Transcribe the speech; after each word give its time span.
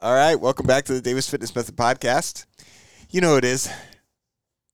All 0.00 0.14
right, 0.14 0.36
welcome 0.36 0.64
back 0.64 0.84
to 0.84 0.94
the 0.94 1.00
Davis 1.00 1.28
Fitness 1.28 1.52
Method 1.56 1.74
podcast. 1.74 2.46
You 3.10 3.20
know 3.20 3.30
who 3.30 3.38
it 3.38 3.44
is 3.44 3.68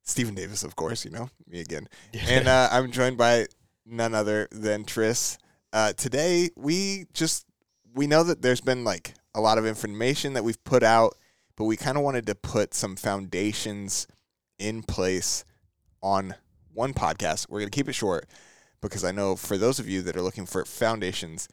Stephen 0.02 0.34
Davis, 0.34 0.62
of 0.62 0.76
course. 0.76 1.02
You 1.02 1.12
know 1.12 1.30
me 1.46 1.60
again, 1.60 1.88
and 2.28 2.46
uh, 2.46 2.68
I'm 2.72 2.90
joined 2.90 3.16
by 3.16 3.46
none 3.86 4.14
other 4.14 4.48
than 4.52 4.84
Tris. 4.84 5.38
Uh, 5.72 5.94
today, 5.94 6.50
we 6.58 7.06
just 7.14 7.46
we 7.94 8.06
know 8.06 8.22
that 8.22 8.42
there's 8.42 8.60
been 8.60 8.84
like 8.84 9.14
a 9.34 9.40
lot 9.40 9.56
of 9.56 9.64
information 9.64 10.34
that 10.34 10.44
we've 10.44 10.62
put 10.62 10.82
out, 10.82 11.14
but 11.56 11.64
we 11.64 11.78
kind 11.78 11.96
of 11.96 12.04
wanted 12.04 12.26
to 12.26 12.34
put 12.34 12.74
some 12.74 12.94
foundations 12.94 14.06
in 14.58 14.82
place 14.82 15.46
on 16.02 16.34
one 16.74 16.92
podcast. 16.92 17.48
We're 17.48 17.60
gonna 17.60 17.70
keep 17.70 17.88
it 17.88 17.94
short 17.94 18.26
because 18.82 19.04
I 19.04 19.10
know 19.10 19.36
for 19.36 19.56
those 19.56 19.78
of 19.78 19.88
you 19.88 20.02
that 20.02 20.18
are 20.18 20.22
looking 20.22 20.44
for 20.44 20.66
foundations, 20.66 21.48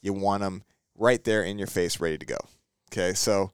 you 0.00 0.12
want 0.12 0.42
them 0.42 0.64
right 0.96 1.22
there 1.22 1.44
in 1.44 1.56
your 1.56 1.68
face, 1.68 2.00
ready 2.00 2.18
to 2.18 2.26
go. 2.26 2.38
Okay, 2.92 3.14
so 3.14 3.52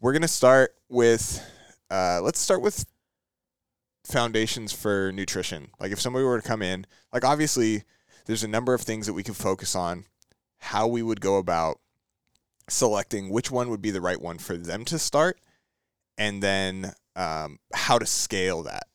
we're 0.00 0.12
gonna 0.12 0.26
start 0.26 0.74
with 0.88 1.40
uh, 1.88 2.20
let's 2.20 2.40
start 2.40 2.62
with 2.62 2.84
foundations 4.02 4.72
for 4.72 5.12
nutrition. 5.12 5.68
Like 5.78 5.92
if 5.92 6.00
somebody 6.00 6.24
were 6.24 6.40
to 6.40 6.46
come 6.46 6.62
in, 6.62 6.84
like 7.12 7.24
obviously 7.24 7.84
there's 8.24 8.42
a 8.42 8.48
number 8.48 8.74
of 8.74 8.80
things 8.80 9.06
that 9.06 9.12
we 9.12 9.22
can 9.22 9.34
focus 9.34 9.76
on, 9.76 10.06
how 10.58 10.88
we 10.88 11.00
would 11.00 11.20
go 11.20 11.36
about 11.38 11.78
selecting 12.68 13.30
which 13.30 13.52
one 13.52 13.70
would 13.70 13.80
be 13.80 13.92
the 13.92 14.00
right 14.00 14.20
one 14.20 14.36
for 14.36 14.56
them 14.56 14.84
to 14.86 14.98
start, 14.98 15.38
and 16.18 16.42
then 16.42 16.92
um, 17.14 17.60
how 17.72 18.00
to 18.00 18.06
scale 18.06 18.64
that. 18.64 18.88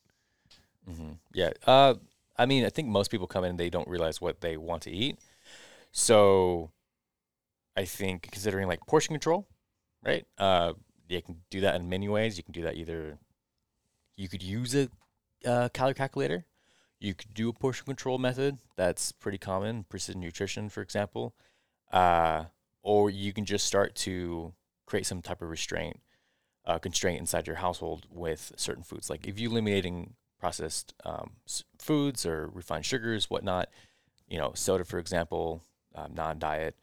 Mm-hmm. 0.89 1.11
Yeah. 1.33 1.51
Uh, 1.65 1.93
I 2.37 2.45
mean, 2.45 2.65
I 2.65 2.69
think 2.69 2.89
most 2.89 3.09
people 3.09 3.25
come 3.25 3.45
in 3.45 3.51
and 3.51 3.59
they 3.59 3.69
don't 3.69 3.87
realize 3.87 4.19
what 4.19 4.41
they 4.41 4.57
want 4.57 4.81
to 4.81 4.91
eat. 4.91 5.17
So 5.93 6.71
I 7.77 7.85
think 7.85 8.31
considering 8.33 8.67
like 8.67 8.85
portion 8.85 9.13
control, 9.13 9.47
right? 10.03 10.25
Uh, 10.37 10.73
you 11.07 11.21
can 11.21 11.37
do 11.49 11.61
that 11.61 11.75
in 11.75 11.89
many 11.89 12.07
ways. 12.07 12.37
You 12.37 12.43
can 12.43 12.53
do 12.53 12.63
that 12.63 12.75
either 12.75 13.19
you 14.21 14.29
could 14.29 14.43
use 14.43 14.75
a 14.75 14.89
uh, 15.45 15.69
calorie 15.69 15.95
calculator. 15.95 16.45
You 16.99 17.15
could 17.15 17.33
do 17.33 17.49
a 17.49 17.53
portion 17.53 17.85
control 17.85 18.19
method. 18.19 18.59
That's 18.75 19.11
pretty 19.11 19.39
common. 19.39 19.85
Precision 19.85 20.21
nutrition, 20.21 20.69
for 20.69 20.81
example. 20.81 21.33
Uh, 21.91 22.45
or 22.83 23.09
you 23.09 23.33
can 23.33 23.45
just 23.45 23.65
start 23.65 23.95
to 23.95 24.53
create 24.85 25.07
some 25.07 25.21
type 25.21 25.41
of 25.41 25.49
restraint, 25.49 25.99
uh, 26.65 26.77
constraint 26.77 27.19
inside 27.19 27.47
your 27.47 27.55
household 27.57 28.05
with 28.11 28.51
certain 28.55 28.83
foods. 28.83 29.09
Like 29.09 29.27
if 29.27 29.39
you're 29.39 29.51
eliminating 29.51 30.13
processed 30.39 30.93
um, 31.03 31.31
foods 31.79 32.25
or 32.25 32.47
refined 32.53 32.85
sugars, 32.85 33.29
whatnot, 33.29 33.69
you 34.27 34.37
know, 34.37 34.51
soda, 34.53 34.85
for 34.85 34.99
example, 34.99 35.63
um, 35.95 36.13
non-diet, 36.13 36.75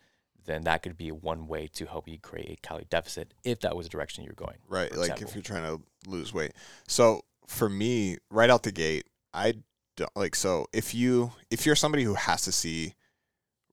then 0.49 0.65
that 0.65 0.83
could 0.83 0.97
be 0.97 1.13
one 1.13 1.47
way 1.47 1.69
to 1.75 1.87
help 1.87 2.09
you 2.09 2.19
create 2.19 2.51
a 2.51 2.67
calorie 2.67 2.87
deficit 2.91 3.35
if 3.45 3.61
that 3.61 3.77
was 3.77 3.87
the 3.87 3.91
direction 3.91 4.25
you're 4.25 4.33
going. 4.33 4.57
Right. 4.69 4.91
Like 4.91 5.11
example. 5.11 5.29
if 5.29 5.35
you're 5.35 5.43
trying 5.43 5.65
to 5.65 5.83
lose 6.09 6.33
weight. 6.33 6.53
So 6.89 7.23
for 7.47 7.69
me, 7.69 8.17
right 8.31 8.51
out 8.51 8.63
the 8.63 8.73
gate, 8.73 9.07
I 9.33 9.55
don't 9.97 10.11
like 10.17 10.35
so 10.35 10.67
if 10.73 10.95
you 10.95 11.33
if 11.51 11.67
you're 11.67 11.77
somebody 11.77 12.05
who 12.05 12.15
has 12.15 12.43
to 12.43 12.53
see 12.53 12.95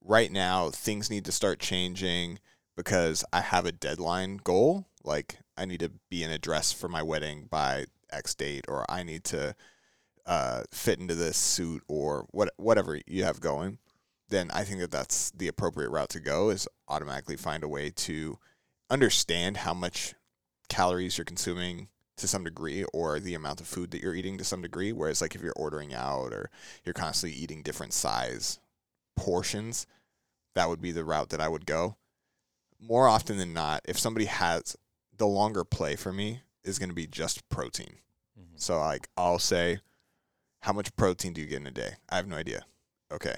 right 0.01 0.31
now 0.31 0.69
things 0.71 1.09
need 1.09 1.25
to 1.25 1.31
start 1.31 1.59
changing 1.59 2.39
because 2.75 3.23
I 3.31 3.41
have 3.41 3.65
a 3.65 3.71
deadline 3.71 4.37
goal, 4.43 4.87
like 5.03 5.37
I 5.57 5.65
need 5.65 5.79
to 5.79 5.91
be 6.09 6.23
in 6.23 6.31
a 6.31 6.37
dress 6.37 6.71
for 6.71 6.87
my 6.87 7.01
wedding 7.03 7.47
by 7.49 7.85
X 8.11 8.35
date 8.35 8.65
or 8.67 8.85
I 8.89 9.03
need 9.03 9.23
to 9.25 9.55
uh, 10.25 10.63
fit 10.71 10.99
into 10.99 11.15
this 11.15 11.37
suit 11.37 11.83
or 11.87 12.25
what 12.31 12.51
whatever 12.57 12.99
you 13.05 13.23
have 13.23 13.39
going 13.39 13.77
then 14.29 14.49
I 14.51 14.63
think 14.63 14.79
that 14.79 14.91
that's 14.91 15.31
the 15.31 15.47
appropriate 15.47 15.89
route 15.89 16.09
to 16.09 16.19
go 16.19 16.49
is 16.49 16.67
automatically 16.87 17.35
find 17.35 17.63
a 17.63 17.67
way 17.67 17.91
to 17.91 18.39
understand 18.89 19.57
how 19.57 19.73
much 19.73 20.15
calories 20.69 21.17
you're 21.17 21.25
consuming 21.25 21.89
to 22.17 22.27
some 22.27 22.43
degree 22.43 22.85
or 22.93 23.19
the 23.19 23.33
amount 23.33 23.61
of 23.61 23.67
food 23.67 23.91
that 23.91 24.01
you're 24.01 24.15
eating 24.15 24.37
to 24.37 24.43
some 24.43 24.61
degree. 24.61 24.91
Whereas 24.91 25.21
like 25.21 25.35
if 25.35 25.41
you're 25.41 25.53
ordering 25.55 25.93
out 25.93 26.33
or 26.33 26.49
you're 26.83 26.93
constantly 26.93 27.37
eating 27.37 27.61
different 27.61 27.93
size 27.93 28.59
portions 29.15 29.87
that 30.55 30.69
would 30.69 30.81
be 30.81 30.91
the 30.91 31.03
route 31.03 31.29
that 31.29 31.41
I 31.41 31.49
would 31.49 31.65
go. 31.65 31.97
More 32.79 33.07
often 33.07 33.37
than 33.37 33.53
not 33.53 33.81
if 33.85 33.99
somebody 33.99 34.25
has 34.25 34.75
the 35.15 35.27
longer 35.27 35.63
play 35.63 35.95
for 35.95 36.13
me 36.13 36.41
is 36.63 36.79
going 36.79 36.89
to 36.89 36.95
be 36.95 37.07
just 37.07 37.47
protein. 37.49 37.99
Mm-hmm. 38.39 38.57
so 38.57 38.79
like 38.79 39.07
I'll 39.15 39.39
say 39.39 39.79
how 40.61 40.73
much 40.73 40.95
protein 40.95 41.33
do 41.33 41.41
you 41.41 41.47
get 41.47 41.61
in 41.61 41.67
a 41.67 41.71
day? 41.71 41.93
I 42.09 42.15
have 42.15 42.27
no 42.27 42.35
idea. 42.35 42.65
Okay 43.11 43.35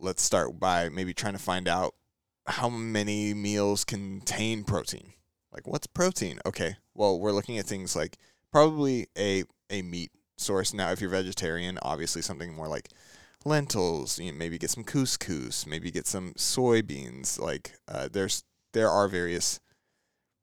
let's 0.00 0.22
start 0.22 0.58
by 0.58 0.88
maybe 0.88 1.14
trying 1.14 1.34
to 1.34 1.38
find 1.38 1.68
out 1.68 1.94
how 2.46 2.68
many 2.68 3.34
meals 3.34 3.84
contain 3.84 4.64
protein. 4.64 5.12
Like 5.52 5.66
what's 5.66 5.86
protein? 5.86 6.40
Okay. 6.46 6.76
Well, 6.94 7.18
we're 7.18 7.32
looking 7.32 7.58
at 7.58 7.66
things 7.66 7.94
like 7.94 8.16
probably 8.50 9.06
a 9.16 9.44
a 9.68 9.82
meat 9.82 10.10
source. 10.36 10.72
Now, 10.72 10.90
if 10.90 11.00
you're 11.00 11.10
vegetarian, 11.10 11.78
obviously 11.82 12.22
something 12.22 12.54
more 12.54 12.68
like 12.68 12.88
lentils. 13.44 14.18
You 14.18 14.32
know, 14.32 14.38
maybe 14.38 14.58
get 14.58 14.70
some 14.70 14.84
couscous. 14.84 15.66
Maybe 15.66 15.90
get 15.90 16.06
some 16.06 16.32
soybeans. 16.34 17.38
Like 17.38 17.72
uh, 17.88 18.08
there's 18.10 18.44
there 18.72 18.90
are 18.90 19.08
various 19.08 19.60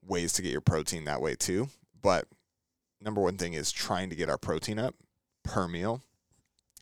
ways 0.06 0.34
to 0.34 0.41
get 0.41 0.51
your 0.51 0.62
protein 0.62 1.06
that 1.06 1.22
way 1.22 1.35
too. 1.35 1.69
But 2.01 2.25
number 3.01 3.22
one 3.22 3.38
thing 3.38 3.53
is 3.53 3.72
trying 3.72 4.09
to 4.09 4.16
get 4.16 4.29
our 4.29 4.38
protein 4.38 4.79
up 4.79 4.96
per 5.44 5.67
meal. 5.67 6.01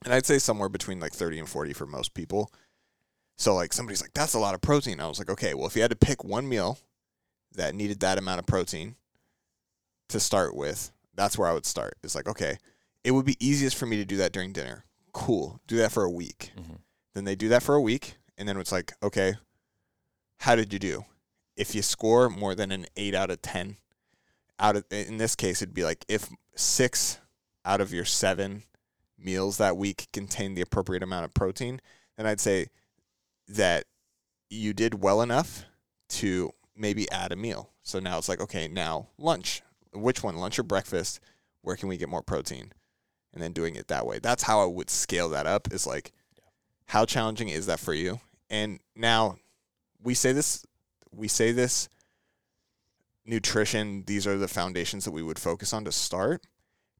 And 0.03 0.13
I'd 0.13 0.25
say 0.25 0.39
somewhere 0.39 0.69
between 0.69 0.99
like 0.99 1.13
30 1.13 1.39
and 1.39 1.49
40 1.49 1.73
for 1.73 1.85
most 1.85 2.13
people. 2.13 2.51
So 3.37 3.53
like 3.53 3.73
somebody's 3.73 4.01
like, 4.01 4.13
that's 4.13 4.33
a 4.33 4.39
lot 4.39 4.55
of 4.55 4.61
protein. 4.61 4.99
I 4.99 5.07
was 5.07 5.19
like, 5.19 5.29
okay, 5.29 5.53
well 5.53 5.67
if 5.67 5.75
you 5.75 5.81
had 5.81 5.91
to 5.91 5.97
pick 5.97 6.23
one 6.23 6.47
meal 6.47 6.79
that 7.55 7.75
needed 7.75 7.99
that 8.01 8.17
amount 8.17 8.39
of 8.39 8.45
protein 8.45 8.95
to 10.09 10.19
start 10.19 10.55
with, 10.55 10.91
that's 11.15 11.37
where 11.37 11.49
I 11.49 11.53
would 11.53 11.65
start. 11.65 11.97
It's 12.03 12.15
like, 12.15 12.27
okay, 12.27 12.57
it 13.03 13.11
would 13.11 13.25
be 13.25 13.37
easiest 13.39 13.77
for 13.77 13.85
me 13.85 13.97
to 13.97 14.05
do 14.05 14.17
that 14.17 14.31
during 14.31 14.51
dinner. 14.51 14.85
Cool. 15.13 15.61
Do 15.67 15.77
that 15.77 15.91
for 15.91 16.03
a 16.03 16.09
week. 16.09 16.51
Mm-hmm. 16.59 16.73
Then 17.13 17.23
they 17.23 17.35
do 17.35 17.49
that 17.49 17.63
for 17.63 17.75
a 17.75 17.81
week, 17.81 18.17
and 18.37 18.49
then 18.49 18.57
it's 18.57 18.71
like, 18.71 18.91
okay, 19.01 19.35
how 20.39 20.55
did 20.55 20.73
you 20.73 20.79
do? 20.79 21.05
If 21.55 21.73
you 21.73 21.81
score 21.81 22.29
more 22.29 22.53
than 22.55 22.71
an 22.71 22.85
eight 22.97 23.15
out 23.15 23.31
of 23.31 23.41
ten, 23.41 23.77
out 24.59 24.75
of 24.75 24.83
in 24.91 25.17
this 25.17 25.35
case, 25.35 25.61
it'd 25.61 25.73
be 25.73 25.85
like 25.85 26.03
if 26.09 26.29
six 26.55 27.19
out 27.63 27.79
of 27.79 27.93
your 27.93 28.03
seven 28.03 28.63
meals 29.17 29.57
that 29.57 29.77
week 29.77 30.07
contain 30.11 30.53
the 30.53 30.61
appropriate 30.61 31.03
amount 31.03 31.23
of 31.23 31.33
protein, 31.33 31.79
then 32.17 32.25
I'd 32.25 32.41
say 32.41 32.67
that 33.47 33.85
you 34.49 34.73
did 34.73 35.01
well 35.01 35.21
enough 35.21 35.65
to 36.07 36.51
maybe 36.75 37.09
add 37.11 37.31
a 37.31 37.35
meal. 37.35 37.71
So 37.83 37.99
now 37.99 38.17
it's 38.17 38.29
like, 38.29 38.41
okay, 38.41 38.67
now 38.67 39.09
lunch. 39.17 39.61
Which 39.93 40.23
one, 40.23 40.37
lunch 40.37 40.59
or 40.59 40.63
breakfast? 40.63 41.19
Where 41.61 41.75
can 41.75 41.89
we 41.89 41.97
get 41.97 42.09
more 42.09 42.21
protein? 42.21 42.73
And 43.33 43.41
then 43.41 43.53
doing 43.53 43.75
it 43.75 43.87
that 43.87 44.05
way. 44.05 44.19
That's 44.19 44.43
how 44.43 44.61
I 44.61 44.65
would 44.65 44.89
scale 44.89 45.29
that 45.29 45.45
up 45.45 45.71
is 45.71 45.85
like, 45.85 46.11
how 46.87 47.05
challenging 47.05 47.49
is 47.49 47.65
that 47.65 47.79
for 47.79 47.93
you? 47.93 48.19
And 48.49 48.79
now 48.95 49.37
we 50.01 50.13
say 50.13 50.31
this, 50.31 50.65
we 51.11 51.27
say 51.27 51.51
this 51.51 51.89
nutrition, 53.25 54.03
these 54.05 54.27
are 54.27 54.37
the 54.37 54.47
foundations 54.47 55.05
that 55.05 55.11
we 55.11 55.23
would 55.23 55.39
focus 55.39 55.73
on 55.73 55.85
to 55.85 55.91
start. 55.91 56.45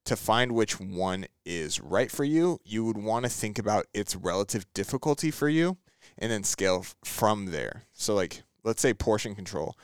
To 0.06 0.16
find 0.16 0.52
which 0.52 0.80
one 0.80 1.26
is 1.46 1.80
right 1.80 2.12
for 2.12 2.24
you, 2.24 2.60
you 2.64 2.84
would 2.86 2.98
want 2.98 3.26
to 3.26 3.30
think 3.30 3.58
about 3.58 3.88
its 3.92 4.16
relative 4.16 4.72
difficulty 4.74 5.32
for 5.32 5.50
you 5.50 5.78
and 6.18 6.31
then 6.31 6.44
scale 6.44 6.80
f- 6.81 6.96
from 7.03 7.48
there. 7.48 7.84
So, 7.94 8.16
like, 8.16 8.44
let's 8.64 8.81
say 8.81 8.94
portion 8.94 9.36
control 9.36 9.78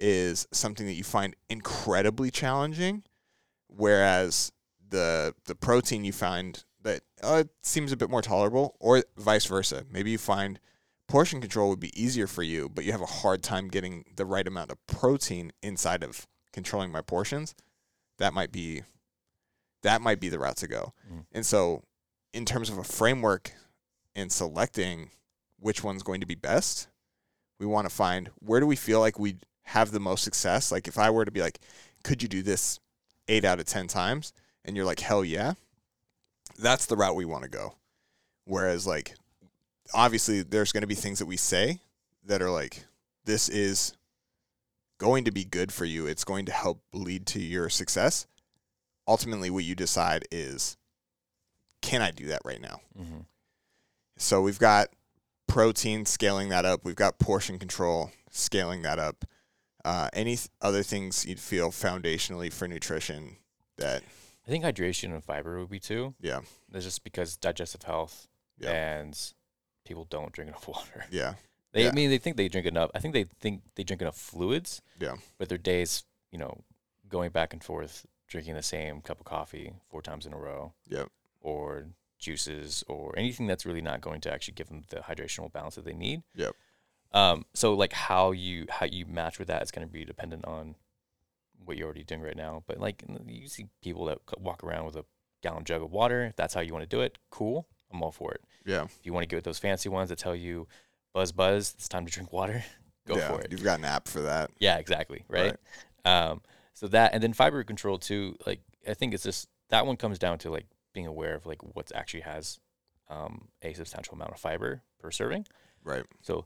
is 0.00 0.46
something 0.52 0.86
that 0.86 0.94
you 0.94 1.04
find 1.04 1.36
incredibly 1.48 2.30
challenging, 2.30 3.04
whereas 3.68 4.52
the 4.90 5.34
the 5.46 5.54
protein 5.54 6.04
you 6.04 6.12
find 6.12 6.64
that 6.82 7.02
uh, 7.22 7.42
it 7.44 7.50
seems 7.62 7.92
a 7.92 7.96
bit 7.96 8.10
more 8.10 8.22
tolerable, 8.22 8.76
or 8.80 9.04
vice 9.16 9.46
versa. 9.46 9.84
Maybe 9.90 10.10
you 10.10 10.18
find 10.18 10.58
portion 11.08 11.40
control 11.40 11.68
would 11.68 11.80
be 11.80 12.00
easier 12.00 12.26
for 12.26 12.42
you, 12.42 12.68
but 12.68 12.84
you 12.84 12.92
have 12.92 13.02
a 13.02 13.06
hard 13.06 13.42
time 13.42 13.68
getting 13.68 14.04
the 14.16 14.24
right 14.24 14.46
amount 14.46 14.70
of 14.70 14.84
protein 14.86 15.52
inside 15.62 16.02
of 16.02 16.26
controlling 16.52 16.90
my 16.90 17.02
portions. 17.02 17.54
That 18.18 18.34
might 18.34 18.52
be 18.52 18.82
that 19.82 20.00
might 20.00 20.20
be 20.20 20.28
the 20.28 20.38
route 20.38 20.56
to 20.58 20.68
go. 20.68 20.92
Mm. 21.12 21.26
And 21.32 21.46
so, 21.46 21.82
in 22.32 22.44
terms 22.44 22.70
of 22.70 22.78
a 22.78 22.84
framework 22.84 23.52
and 24.14 24.30
selecting 24.30 25.10
which 25.62 25.82
one's 25.84 26.02
going 26.02 26.20
to 26.20 26.26
be 26.26 26.34
best. 26.34 26.88
We 27.58 27.66
want 27.66 27.88
to 27.88 27.94
find 27.94 28.30
where 28.40 28.60
do 28.60 28.66
we 28.66 28.76
feel 28.76 29.00
like 29.00 29.18
we 29.18 29.36
have 29.64 29.92
the 29.92 30.00
most 30.00 30.24
success. 30.24 30.72
Like 30.72 30.88
if 30.88 30.98
I 30.98 31.10
were 31.10 31.24
to 31.24 31.30
be 31.30 31.40
like, 31.40 31.60
could 32.02 32.22
you 32.22 32.28
do 32.28 32.42
this 32.42 32.80
eight 33.28 33.44
out 33.44 33.60
of 33.60 33.66
10 33.66 33.86
times? 33.86 34.32
And 34.64 34.76
you're 34.76 34.86
like, 34.86 35.00
hell 35.00 35.24
yeah. 35.24 35.54
That's 36.58 36.86
the 36.86 36.96
route 36.96 37.16
we 37.16 37.24
want 37.24 37.44
to 37.44 37.48
go. 37.48 37.74
Whereas, 38.44 38.86
like, 38.86 39.14
obviously, 39.94 40.42
there's 40.42 40.72
going 40.72 40.82
to 40.82 40.88
be 40.88 40.94
things 40.94 41.18
that 41.20 41.26
we 41.26 41.36
say 41.36 41.80
that 42.24 42.42
are 42.42 42.50
like, 42.50 42.84
this 43.24 43.48
is 43.48 43.94
going 44.98 45.24
to 45.24 45.32
be 45.32 45.44
good 45.44 45.72
for 45.72 45.84
you. 45.84 46.06
It's 46.06 46.24
going 46.24 46.46
to 46.46 46.52
help 46.52 46.80
lead 46.92 47.26
to 47.28 47.40
your 47.40 47.68
success. 47.68 48.26
Ultimately, 49.06 49.50
what 49.50 49.64
you 49.64 49.74
decide 49.74 50.24
is, 50.30 50.76
can 51.80 52.02
I 52.02 52.10
do 52.10 52.26
that 52.26 52.42
right 52.44 52.60
now? 52.60 52.80
Mm-hmm. 53.00 53.20
So 54.16 54.42
we've 54.42 54.58
got 54.58 54.88
protein, 55.52 56.06
scaling 56.06 56.48
that 56.48 56.64
up. 56.64 56.80
We've 56.84 56.94
got 56.96 57.18
portion 57.18 57.58
control, 57.58 58.10
scaling 58.30 58.82
that 58.82 58.98
up. 58.98 59.24
Uh, 59.84 60.08
any 60.12 60.36
th- 60.36 60.48
other 60.62 60.82
things 60.82 61.26
you'd 61.26 61.40
feel 61.40 61.70
foundationally 61.70 62.50
for 62.52 62.66
nutrition 62.68 63.36
that 63.76 64.02
I 64.46 64.50
think 64.50 64.64
hydration 64.64 65.12
and 65.12 65.22
fiber 65.22 65.58
would 65.58 65.68
be 65.70 65.80
two. 65.80 66.14
yeah 66.20 66.40
That's 66.70 66.84
just 66.84 67.04
because 67.04 67.36
digestive 67.36 67.82
health 67.82 68.28
Yeah. 68.58 68.70
and 68.70 69.18
people 69.84 70.06
don't 70.08 70.32
drink 70.32 70.48
enough 70.48 70.66
water. 70.74 71.04
yeah 71.10 71.34
They, 71.72 71.82
Yeah. 71.82 71.88
I 71.90 71.92
mean, 71.92 72.10
they 72.10 72.18
think 72.18 72.36
they 72.36 72.48
drink 72.48 72.66
enough. 72.66 72.90
I 72.94 73.00
think 73.00 73.12
they 73.12 73.24
think 73.24 73.62
they 73.74 73.82
drink 73.82 74.00
enough 74.02 74.16
fluids. 74.16 74.80
Yeah. 75.00 75.16
But 75.36 75.48
their 75.48 75.58
days, 75.58 76.04
you 76.30 76.38
know, 76.38 76.62
going 77.08 77.30
back 77.30 77.52
and 77.52 77.62
forth, 77.62 78.06
drinking 78.28 78.54
the 78.54 78.62
same 78.62 79.00
cup 79.02 79.18
of 79.20 79.26
coffee 79.26 79.72
four 79.90 80.00
times 80.00 80.24
in 80.26 80.32
a 80.32 80.38
row. 80.38 80.72
Yep. 80.88 81.08
Or 81.40 81.86
juices 82.22 82.82
or 82.88 83.12
anything 83.18 83.46
that's 83.46 83.66
really 83.66 83.82
not 83.82 84.00
going 84.00 84.20
to 84.22 84.32
actually 84.32 84.54
give 84.54 84.68
them 84.68 84.84
the 84.88 84.96
hydrational 84.96 85.52
balance 85.52 85.74
that 85.74 85.84
they 85.84 85.92
need. 85.92 86.22
Yep. 86.34 86.54
Um. 87.12 87.44
So 87.52 87.74
like 87.74 87.92
how 87.92 88.30
you 88.32 88.66
how 88.70 88.86
you 88.86 89.04
match 89.04 89.38
with 89.38 89.48
that 89.48 89.62
is 89.62 89.70
going 89.70 89.86
to 89.86 89.92
be 89.92 90.04
dependent 90.04 90.46
on 90.46 90.76
what 91.64 91.76
you're 91.76 91.86
already 91.86 92.04
doing 92.04 92.22
right 92.22 92.36
now. 92.36 92.62
But 92.66 92.78
like 92.78 93.04
you 93.26 93.48
see 93.48 93.66
people 93.82 94.06
that 94.06 94.18
walk 94.40 94.64
around 94.64 94.86
with 94.86 94.96
a 94.96 95.04
gallon 95.42 95.64
jug 95.64 95.82
of 95.82 95.92
water. 95.92 96.24
If 96.24 96.36
that's 96.36 96.54
how 96.54 96.60
you 96.60 96.72
want 96.72 96.84
to 96.84 96.96
do 96.96 97.02
it, 97.02 97.18
cool. 97.30 97.66
I'm 97.92 98.02
all 98.02 98.12
for 98.12 98.32
it. 98.32 98.40
yeah 98.64 98.84
If 98.84 99.00
you 99.02 99.12
want 99.12 99.24
to 99.24 99.26
get 99.28 99.36
with 99.36 99.44
those 99.44 99.58
fancy 99.58 99.88
ones 99.88 100.08
that 100.08 100.18
tell 100.18 100.34
you, 100.34 100.66
buzz, 101.12 101.32
buzz, 101.32 101.74
it's 101.76 101.88
time 101.88 102.06
to 102.06 102.12
drink 102.12 102.32
water, 102.32 102.64
go 103.06 103.16
yeah, 103.16 103.28
for 103.28 103.40
it. 103.42 103.50
You've 103.50 103.64
got 103.64 103.78
an 103.78 103.84
app 103.84 104.08
for 104.08 104.22
that. 104.22 104.50
Yeah, 104.58 104.78
exactly. 104.78 105.24
Right. 105.28 105.54
Um, 106.04 106.40
so 106.72 106.88
that, 106.88 107.12
and 107.12 107.22
then 107.22 107.32
fiber 107.32 107.62
control 107.64 107.98
too, 107.98 108.36
like, 108.46 108.60
I 108.88 108.94
think 108.94 109.12
it's 109.12 109.24
just, 109.24 109.48
that 109.68 109.86
one 109.86 109.96
comes 109.96 110.18
down 110.18 110.38
to 110.38 110.50
like 110.50 110.66
being 110.92 111.06
aware 111.06 111.34
of 111.34 111.46
like 111.46 111.58
what's 111.74 111.92
actually 111.94 112.20
has 112.20 112.58
um, 113.08 113.48
a 113.62 113.72
substantial 113.74 114.14
amount 114.14 114.32
of 114.32 114.38
fiber 114.40 114.82
per 114.98 115.10
serving. 115.10 115.46
Right. 115.84 116.04
So 116.22 116.44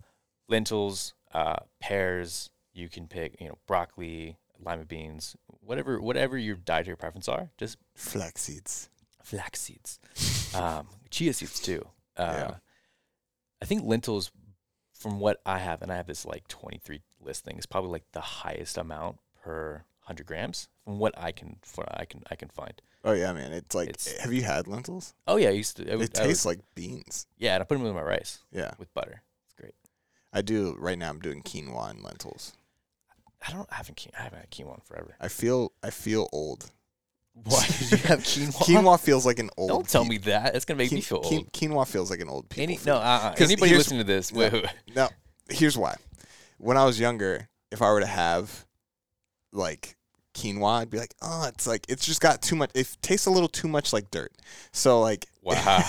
lentils, 0.49 1.15
uh, 1.33 1.57
pears, 1.81 2.51
you 2.73 2.89
can 2.89 3.07
pick, 3.09 3.41
you 3.41 3.49
know, 3.49 3.59
broccoli, 3.67 4.37
lima 4.65 4.85
beans, 4.85 5.37
whatever, 5.61 6.01
whatever 6.01 6.37
your 6.39 6.57
dietary 6.57 6.97
preference 6.97 7.29
are, 7.29 7.51
just 7.59 7.77
Flax 7.95 8.43
seeds. 8.43 8.89
flax 9.23 9.61
seeds, 9.61 9.99
um, 10.55 10.87
chia 11.11 11.33
seeds 11.33 11.61
too. 11.61 11.83
Uh, 12.17 12.35
Yeah. 12.37 12.55
I 13.63 13.65
think 13.65 13.85
lentils, 13.85 14.31
from 14.93 15.19
what 15.21 15.41
I 15.45 15.59
have, 15.59 15.83
and 15.83 15.93
I 15.93 15.97
have 15.97 16.07
this 16.07 16.25
like 16.25 16.47
23 16.49 17.01
list 17.21 17.45
thing 17.45 17.59
is 17.59 17.67
probably 17.67 17.91
like 17.91 18.05
the 18.13 18.21
highest 18.21 18.79
amount 18.79 19.19
per 19.43 19.85
100 20.07 20.27
grams 20.27 20.69
from 20.85 20.99
what 20.99 21.15
I 21.19 21.33
can 21.33 21.57
for 21.63 21.85
I 21.91 22.05
can 22.05 22.23
I 22.31 22.37
can 22.37 22.49
find. 22.49 22.81
Oh 23.05 23.13
yeah, 23.13 23.33
man. 23.33 23.53
It's 23.53 23.75
like 23.75 23.89
It's- 23.91 24.17
have 24.21 24.33
you 24.33 24.43
had 24.43 24.67
lentils? 24.67 25.15
Oh 25.27 25.37
yeah, 25.37 25.49
I 25.49 25.53
used 25.53 25.77
to. 25.77 25.83
I 25.91 25.97
It 25.97 26.19
I 26.19 26.25
tastes 26.27 26.45
would- 26.45 26.57
like 26.59 26.61
beans. 26.75 27.27
yeah, 27.39 27.55
and 27.55 27.63
I 27.63 27.65
put 27.67 27.77
them 27.79 27.87
in 27.87 27.95
my 27.95 28.03
rice 28.03 28.39
Yeah. 28.51 28.73
with 28.79 28.93
butter. 28.95 29.23
It's 29.47 29.55
great. 29.55 29.75
I 30.33 30.43
do 30.43 30.75
right 30.79 30.99
now 30.99 31.11
I'm 31.11 31.21
doing 31.21 31.43
quinoa 31.43 31.91
and 31.91 32.03
lentils. 32.03 32.53
I 33.47 33.53
don't 33.53 33.69
I 33.71 33.77
haven't 33.77 34.07
I 34.19 34.23
haven't 34.23 34.39
had 34.41 34.51
quinoa 34.51 34.75
in 34.77 34.81
forever. 34.81 35.17
I 35.21 35.29
feel 35.29 35.73
I 35.83 35.91
feel 35.91 36.29
old. 36.33 36.71
Why 37.45 37.67
did 37.67 37.91
you 37.91 37.97
have 37.99 38.21
quinoa? 38.21 38.55
Quinoa 38.55 38.99
feels 39.01 39.27
like 39.27 39.39
an 39.39 39.51
old 39.57 39.69
Don't 39.69 39.89
tell 39.89 40.05
pe- 40.05 40.09
me 40.11 40.19
that. 40.19 40.55
It's 40.57 40.65
gonna 40.65 40.79
make 40.79 40.91
me 40.93 41.01
feel 41.03 41.21
old. 41.23 41.53
Quinoa 41.53 41.87
feels 41.87 42.11
like 42.11 42.21
an 42.21 42.29
old 42.29 42.49
people. 42.49 42.63
Any 42.63 42.79
no, 42.87 42.97
uh, 42.97 43.35
'Cause 43.35 43.51
anybody 43.51 43.75
listening 43.77 44.01
to 44.01 44.05
this, 44.05 44.33
no. 44.33 44.39
wait, 44.41 44.53
wait. 44.53 45.11
Here's 45.51 45.77
why. 45.77 45.97
When 46.59 46.77
I 46.79 46.85
was 46.87 46.99
younger, 46.99 47.49
if 47.71 47.83
I 47.83 47.91
were 47.93 48.01
to 48.01 48.07
have 48.07 48.65
like 49.53 49.96
quinoa, 50.37 50.81
I'd 50.81 50.91
be 50.91 50.99
like, 50.99 51.15
oh, 51.23 51.47
it's 51.49 51.67
like 51.67 51.87
it's 51.89 52.05
just 52.05 52.21
got 52.21 52.43
too 52.43 52.57
much. 52.57 52.71
It 52.75 52.97
tastes 53.03 53.27
a 53.27 53.31
little 53.31 53.49
too 53.49 53.69
much 53.69 53.93
like 53.93 54.11
dirt. 54.11 54.33
So 54.73 55.01
like, 55.01 55.27
wow. 55.43 55.55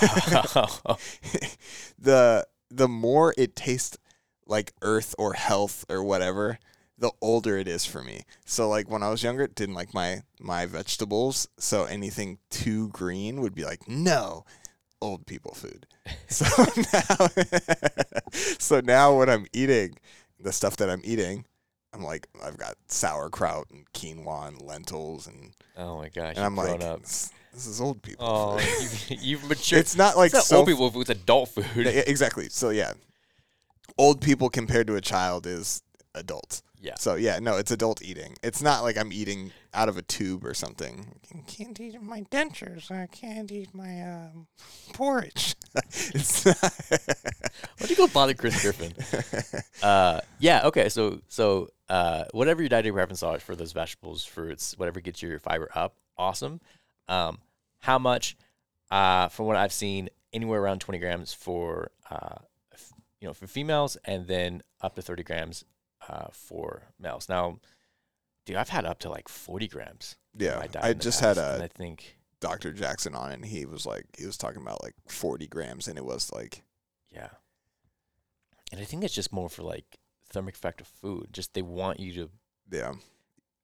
the 1.98 2.46
the 2.70 2.88
more 2.88 3.34
it 3.36 3.54
tastes 3.54 3.98
like 4.46 4.72
earth 4.82 5.14
or 5.18 5.34
health 5.34 5.84
or 5.88 6.02
whatever, 6.02 6.58
the 6.96 7.12
older 7.20 7.56
it 7.58 7.68
is 7.68 7.84
for 7.84 8.02
me. 8.02 8.22
So 8.44 8.68
like 8.68 8.90
when 8.90 9.02
I 9.02 9.10
was 9.10 9.22
younger, 9.22 9.44
it 9.44 9.54
didn't 9.54 9.74
like 9.74 9.94
my 9.94 10.22
my 10.40 10.66
vegetables. 10.66 11.48
So 11.58 11.84
anything 11.84 12.38
too 12.50 12.88
green 12.88 13.40
would 13.40 13.54
be 13.54 13.64
like, 13.64 13.88
no, 13.88 14.44
old 15.00 15.26
people 15.26 15.54
food. 15.54 15.86
So 16.28 16.46
now, 16.92 17.28
so 18.32 18.80
now 18.80 19.16
what 19.16 19.28
I'm 19.28 19.46
eating 19.52 19.96
the 20.40 20.52
stuff 20.52 20.76
that 20.78 20.88
I'm 20.88 21.00
eating, 21.04 21.44
I'm 21.92 22.02
like, 22.02 22.28
I've 22.42 22.58
got 22.58 22.74
sauerkraut 22.88 23.70
and 23.70 23.90
quinoa 23.92 24.48
and 24.48 24.60
lentils, 24.60 25.26
and, 25.26 25.52
oh 25.76 25.96
my 25.98 26.08
gosh, 26.08 26.36
and 26.36 26.44
I'm 26.44 26.54
like, 26.56 26.80
this, 26.80 27.30
this 27.52 27.66
is 27.66 27.80
old 27.80 28.02
people. 28.02 28.26
Oh, 28.26 28.58
food. 28.58 29.10
you've, 29.10 29.22
you've 29.22 29.44
matured. 29.48 29.80
it's 29.80 29.96
not 29.96 30.16
like 30.16 30.26
it's 30.28 30.34
not 30.34 30.44
so 30.44 30.58
old 30.58 30.68
people 30.68 30.90
food. 30.90 31.02
It's 31.02 31.10
adult 31.10 31.48
food. 31.48 31.86
yeah, 31.86 32.02
exactly. 32.06 32.48
So 32.50 32.70
yeah, 32.70 32.92
old 33.96 34.20
people 34.20 34.50
compared 34.50 34.86
to 34.88 34.96
a 34.96 35.00
child 35.00 35.46
is 35.46 35.82
adults. 36.14 36.62
Yeah. 36.80 36.94
So 36.96 37.16
yeah, 37.16 37.38
no, 37.40 37.56
it's 37.56 37.70
adult 37.70 38.02
eating. 38.02 38.36
It's 38.42 38.62
not 38.62 38.82
like 38.82 38.96
I'm 38.96 39.12
eating 39.12 39.50
out 39.74 39.88
of 39.88 39.96
a 39.96 40.02
tube 40.02 40.44
or 40.44 40.54
something. 40.54 41.18
I 41.34 41.40
can't 41.46 41.78
eat 41.80 42.00
my 42.00 42.22
dentures. 42.30 42.90
I 42.90 43.06
can't 43.06 43.50
eat 43.50 43.74
my 43.74 44.02
um, 44.02 44.46
porridge. 44.92 45.56
it's 45.74 46.46
not 46.46 46.56
Why 47.78 47.86
do 47.86 47.88
you 47.88 47.96
go 47.96 48.06
bother 48.06 48.34
Chris 48.34 48.62
Griffin? 48.62 48.92
uh, 49.82 50.20
yeah. 50.38 50.66
Okay. 50.66 50.88
So 50.88 51.20
so 51.28 51.68
uh, 51.88 52.24
whatever 52.32 52.62
your 52.62 52.68
dietary 52.68 52.92
preference 52.92 53.22
are 53.22 53.38
for 53.40 53.56
those 53.56 53.72
vegetables, 53.72 54.24
fruits, 54.24 54.78
whatever 54.78 55.00
gets 55.00 55.20
your 55.22 55.38
fiber 55.38 55.70
up, 55.74 55.96
awesome. 56.16 56.60
Um, 57.08 57.38
how 57.80 57.98
much? 57.98 58.36
Uh, 58.90 59.28
from 59.28 59.46
what 59.46 59.56
I've 59.56 59.72
seen, 59.72 60.08
anywhere 60.32 60.62
around 60.62 60.80
20 60.80 60.98
grams 60.98 61.34
for 61.34 61.90
uh, 62.10 62.36
f- 62.72 62.92
you 63.20 63.28
know 63.28 63.34
for 63.34 63.46
females, 63.46 63.96
and 64.04 64.26
then 64.26 64.62
up 64.80 64.94
to 64.94 65.02
30 65.02 65.24
grams 65.24 65.64
uh, 66.08 66.28
for 66.32 66.82
males. 66.98 67.28
Now, 67.28 67.58
dude, 68.46 68.56
I've 68.56 68.68
had 68.70 68.84
up 68.84 68.98
to 69.00 69.10
like 69.10 69.28
40 69.28 69.68
grams. 69.68 70.16
yeah. 70.36 70.64
I 70.80 70.92
just 70.94 71.20
past, 71.20 71.38
had 71.38 71.60
a 71.60 71.64
I 71.64 71.68
think 71.68 72.18
Dr. 72.40 72.72
Jackson 72.72 73.14
on, 73.14 73.32
and 73.32 73.44
he 73.44 73.66
was 73.66 73.84
like, 73.86 74.04
he 74.16 74.24
was 74.26 74.36
talking 74.36 74.62
about 74.62 74.82
like 74.82 74.94
40 75.08 75.46
grams, 75.48 75.88
and 75.88 75.98
it 75.98 76.04
was 76.04 76.30
like, 76.32 76.62
Yeah. 77.12 77.28
And 78.72 78.80
I 78.80 78.84
think 78.84 79.02
it's 79.04 79.14
just 79.14 79.32
more 79.32 79.48
for 79.48 79.62
like 79.62 79.84
thermic 80.30 80.54
effect 80.54 80.80
of 80.80 80.86
food. 80.86 81.28
Just 81.32 81.54
they 81.54 81.62
want 81.62 82.00
you 82.00 82.12
to. 82.14 82.30
yeah. 82.70 82.92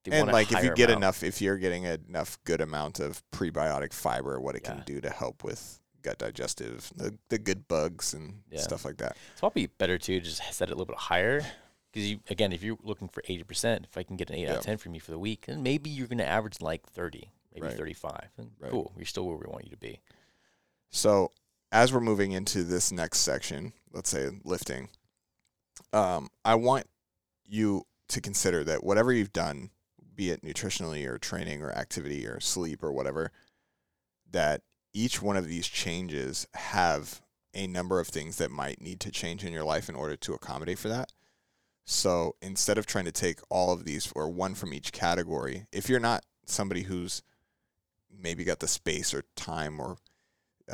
They 0.05 0.19
and 0.19 0.31
like 0.31 0.52
if 0.52 0.62
you 0.62 0.75
get 0.75 0.91
amount. 0.91 0.99
enough, 1.02 1.23
if 1.23 1.41
you're 1.41 1.56
getting 1.56 1.85
enough 1.85 2.38
good 2.44 2.61
amount 2.61 3.00
of 3.00 3.23
prebiotic 3.32 3.94
fiber, 3.94 4.38
what 4.38 4.55
it 4.55 4.61
Yeah. 4.64 4.75
can 4.75 4.82
do 4.85 5.00
to 5.00 5.08
help 5.08 5.43
with 5.44 5.81
gut 6.02 6.19
digestive, 6.19 6.93
the, 6.94 7.17
the 7.31 7.38
good 7.38 7.67
bugs 7.69 8.12
and 8.12 8.43
Yeah. 8.50 8.61
stuff 8.61 8.85
like 8.85 8.99
that. 8.99 9.17
it's 9.32 9.41
probably 9.41 9.67
better 9.67 9.96
too 9.96 10.20
to 10.20 10.26
just 10.26 10.43
set 10.52 10.69
it 10.69 10.73
a 10.73 10.75
little 10.75 10.85
bit 10.85 10.96
higher. 10.99 11.43
Because 11.94 12.11
you 12.11 12.19
again, 12.29 12.52
if 12.52 12.64
you're 12.64 12.76
looking 12.82 13.06
for 13.06 13.23
eighty 13.29 13.44
percent, 13.44 13.87
if 13.88 13.96
I 13.96 14.02
can 14.02 14.17
get 14.17 14.29
an 14.29 14.35
eight 14.35 14.49
out 14.49 14.56
of 14.56 14.64
ten 14.64 14.79
from 14.79 14.94
you 14.94 15.00
for 15.00 15.12
the 15.12 15.19
week, 15.19 15.46
then 15.46 15.63
maybe 15.63 15.89
you're 15.91 16.08
gonna 16.08 16.24
average 16.24 16.60
like 16.60 16.84
thirty, 16.89 17.31
maybe 17.55 17.69
Right. 17.69 17.77
thirty-five. 17.77 18.31
And 18.36 18.51
Right. 18.58 18.72
Cool, 18.72 18.93
you're 18.96 19.06
still 19.06 19.29
where 19.29 19.36
we 19.36 19.46
want 19.46 19.65
you 19.65 19.70
to 19.70 19.77
be. 19.77 20.01
So 20.91 21.31
as 21.70 21.93
we're 21.93 22.01
moving 22.01 22.32
into 22.32 22.65
this 22.65 22.91
next 22.91 23.20
section, 23.20 23.74
let's 23.93 24.10
say 24.10 24.29
lifting, 24.43 24.89
um, 25.93 26.31
I 26.44 26.56
want 26.56 26.89
you 27.46 27.86
to 28.08 28.20
consider 28.20 28.65
that 28.65 28.82
whatever 28.82 29.13
you've 29.13 29.32
done, 29.32 29.70
be 30.17 30.31
it 30.31 30.43
nutritionally 30.43 31.06
or 31.06 31.19
training 31.19 31.63
or 31.63 31.70
activity 31.70 32.27
or 32.27 32.41
sleep 32.41 32.82
or 32.82 32.91
whatever, 32.93 33.31
that 34.32 34.63
each 34.93 35.22
one 35.22 35.36
of 35.36 35.46
these 35.46 35.69
changes 35.69 36.48
have 36.55 37.22
a 37.55 37.69
number 37.69 38.01
of 38.01 38.08
things 38.08 38.39
that 38.39 38.51
might 38.51 38.81
need 38.81 38.98
to 38.98 39.13
change 39.13 39.44
in 39.44 39.53
your 39.53 39.63
life 39.63 39.89
in 39.89 39.94
order 39.94 40.17
to 40.17 40.34
accommodate 40.34 40.79
for 40.79 40.89
that. 40.89 41.13
So 41.84 42.36
instead 42.41 42.79
of 42.79 42.86
trying 42.86 43.05
to 43.05 43.12
take 43.12 43.41
all 43.50 43.72
of 43.72 43.84
these 43.84 44.10
or 44.14 44.29
one 44.29 44.55
from 44.55 44.72
each 44.72 44.93
category, 44.93 45.67
if 45.70 45.88
you're 45.88 46.00
not 46.00 46.24
somebody 46.46 46.82
who's 46.82 47.22
maybe 48.10 48.44
got 48.44 48.60
the 48.60 48.69
space 48.69 49.12
or 49.12 49.24
time 49.36 49.79
or 49.79 49.98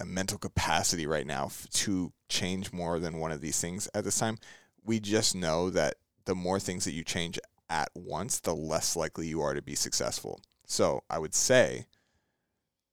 mental 0.05 0.38
capacity 0.38 1.07
right 1.07 1.26
now 1.26 1.47
f- 1.47 1.67
to 1.71 2.12
change 2.29 2.73
more 2.73 3.00
than 3.00 3.19
one 3.19 3.33
of 3.33 3.40
these 3.40 3.61
things 3.61 3.88
at 3.93 4.05
this 4.05 4.19
time, 4.19 4.38
we 4.85 5.00
just 5.00 5.35
know 5.35 5.69
that 5.71 5.95
the 6.26 6.35
more 6.35 6.61
things 6.61 6.85
that 6.85 6.93
you 6.93 7.02
change 7.02 7.40
at 7.69 7.90
once, 7.95 8.38
the 8.38 8.55
less 8.55 8.95
likely 8.95 9.26
you 9.26 9.40
are 9.40 9.55
to 9.55 9.62
be 9.62 9.75
successful. 9.75 10.40
So 10.64 11.02
I 11.11 11.19
would 11.19 11.35
say 11.35 11.87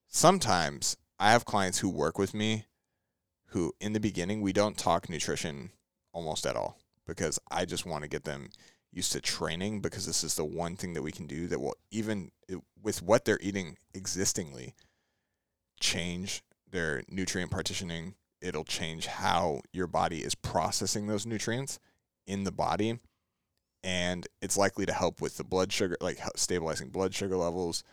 sometimes 0.07 0.97
I 1.19 1.31
have 1.31 1.45
clients 1.45 1.79
who 1.79 1.89
work 1.89 2.17
with 2.17 2.33
me 2.33 2.65
who, 3.51 3.73
in 3.79 3.93
the 3.93 3.99
beginning, 3.99 4.41
we 4.41 4.53
don't 4.53 4.77
talk 4.77 5.07
nutrition 5.07 5.71
almost 6.13 6.45
at 6.45 6.55
all 6.55 6.79
because 7.07 7.39
I 7.49 7.65
just 7.65 7.85
want 7.85 8.03
to 8.03 8.09
get 8.09 8.25
them 8.25 8.49
used 8.91 9.11
to 9.13 9.21
training 9.21 9.81
because 9.81 10.05
this 10.05 10.23
is 10.23 10.35
the 10.35 10.45
one 10.45 10.75
thing 10.75 10.93
that 10.93 11.01
we 11.01 11.11
can 11.11 11.27
do 11.27 11.47
that 11.47 11.59
will 11.59 11.75
even 11.91 12.31
with 12.81 13.01
what 13.01 13.25
they're 13.25 13.39
eating 13.41 13.77
existingly 13.93 14.75
change 15.79 16.43
their 16.69 17.03
nutrient 17.09 17.51
partitioning. 17.51 18.15
It'll 18.41 18.63
change 18.63 19.07
how 19.07 19.61
your 19.73 19.87
body 19.87 20.19
is 20.19 20.35
processing 20.35 21.07
those 21.07 21.25
nutrients 21.25 21.79
in 22.25 22.43
the 22.43 22.51
body. 22.51 22.99
And 23.83 24.27
it's 24.41 24.57
likely 24.57 24.85
to 24.85 24.93
help 24.93 25.21
with 25.21 25.37
the 25.37 25.43
blood 25.43 25.71
sugar, 25.71 25.97
like 26.01 26.19
stabilizing 26.35 26.89
blood 26.89 27.13
sugar 27.13 27.37
levels. 27.37 27.83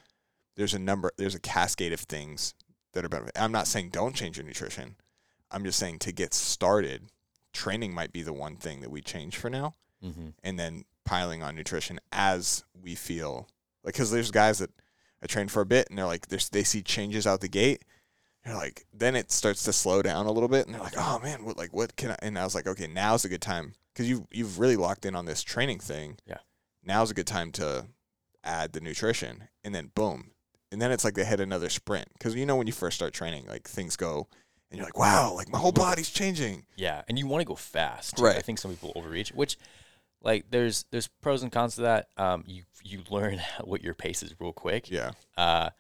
There's 0.57 0.75
a 0.75 0.79
number, 0.79 1.13
there's 1.17 1.35
a 1.35 1.41
cascade 1.41 1.93
of 1.93 2.01
things 2.01 2.55
that 2.93 3.05
are 3.05 3.09
better. 3.09 3.31
I'm 3.37 3.53
not 3.53 3.67
saying 3.67 3.91
don't 3.91 4.15
change 4.15 4.37
your 4.37 4.47
nutrition. 4.47 4.97
I'm 5.51 5.65
just 5.65 5.79
saying 5.79 6.01
to 6.01 6.13
get 6.13 6.35
started, 6.35 7.03
training 7.55 7.95
might 7.95 8.13
be 8.13 8.23
the 8.23 8.33
one 8.33 8.57
thing 8.57 8.81
that 8.83 8.91
we 8.91 9.01
change 9.01 9.37
for 9.37 9.49
now 9.49 9.75
Mm-hmm. 10.05 10.29
and 10.43 10.59
then 10.59 10.85
piling 11.07 11.43
on 11.43 11.57
nutrition 11.57 11.99
as 12.13 12.63
we 12.79 12.95
feel 12.95 13.49
like 13.83 13.95
because 13.95 14.11
there's 14.11 14.31
guys 14.31 14.59
that 14.59 14.69
I 15.23 15.27
train 15.27 15.49
for 15.49 15.63
a 15.63 15.67
bit 15.67 15.89
and 15.89 15.97
they're 15.97 16.05
like 16.05 16.27
they 16.29 16.63
see 16.63 16.83
changes 16.83 17.27
out 17.27 17.41
the 17.41 17.49
gate. 17.49 17.83
They're 18.45 18.55
like 18.55 18.85
then 18.93 19.17
it 19.17 19.33
starts 19.33 19.63
to 19.65 19.73
slow 19.73 20.03
down 20.03 20.27
a 20.27 20.31
little 20.31 20.51
bit 20.51 20.67
and 20.67 20.75
they're 20.75 20.83
like 20.83 20.99
oh 20.99 21.21
man 21.23 21.43
what 21.47 21.57
like 21.57 21.73
what 21.73 21.97
can 21.97 22.11
I 22.11 22.17
and 22.21 22.39
I 22.39 22.45
was 22.45 22.55
like 22.55 22.67
okay 22.67 22.87
now's 22.87 23.25
a 23.25 23.31
good 23.31 23.41
time 23.41 23.73
because 23.95 24.07
you 24.07 24.27
you've 24.31 24.59
really 24.59 24.77
locked 24.77 25.07
in 25.07 25.15
on 25.17 25.25
this 25.25 25.43
training 25.43 25.79
thing. 25.79 26.19
Yeah. 26.27 26.39
Now's 26.85 27.11
a 27.11 27.15
good 27.15 27.27
time 27.27 27.51
to 27.53 27.87
add 28.43 28.75
the 28.75 28.81
nutrition 28.83 29.45
and 29.65 29.75
then 29.75 29.91
boom 29.95 30.33
and 30.71 30.83
then 30.83 30.93
it's 30.93 31.03
like 31.05 31.15
they 31.15 31.25
hit 31.25 31.41
another 31.41 31.71
sprint 31.71 32.09
because 32.13 32.35
you 32.35 32.45
know 32.45 32.57
when 32.57 32.67
you 32.67 32.75
first 32.75 32.97
start 32.97 33.15
training 33.15 33.47
like 33.49 33.67
things 33.67 33.97
go 33.97 34.29
and 34.71 34.79
you're 34.79 34.87
like 34.87 34.99
wow 34.99 35.33
like 35.35 35.49
my 35.51 35.59
whole 35.59 35.73
body's 35.73 36.11
changing 36.11 36.65
Yeah, 36.77 37.03
and 37.09 37.19
you 37.19 37.27
want 37.27 37.41
to 37.43 37.45
go 37.47 37.55
fast. 37.55 38.19
Right. 38.19 38.37
I 38.37 38.41
think 38.41 38.59
some 38.59 38.71
people 38.73 38.93
overreach, 38.97 39.31
which 39.33 39.57
like 40.23 40.47
there's 40.51 40.85
there's 40.91 41.07
pros 41.09 41.43
and 41.43 41.53
cons 41.53 41.75
to 41.77 41.83
that. 41.83 42.09
Um, 42.17 42.45
you 42.47 42.63
you 42.83 43.01
learn 43.11 43.41
what 43.63 43.83
your 43.83 43.95
pace 43.95 44.23
is 44.23 44.35
real 44.41 44.53
quick. 44.53 44.91
yeah 44.91 45.13
Uh, 45.37 45.71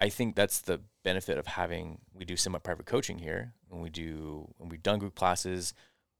I 0.00 0.08
think 0.10 0.34
that's 0.36 0.60
the 0.60 0.80
benefit 1.04 1.38
of 1.38 1.46
having 1.46 2.00
we 2.12 2.24
do 2.24 2.36
semi-private 2.36 2.84
coaching 2.86 3.18
here, 3.18 3.54
and 3.70 3.80
we 3.82 3.88
do 3.90 4.48
when 4.58 4.68
we've 4.68 4.82
done 4.82 4.98
group 4.98 5.14
classes. 5.14 5.72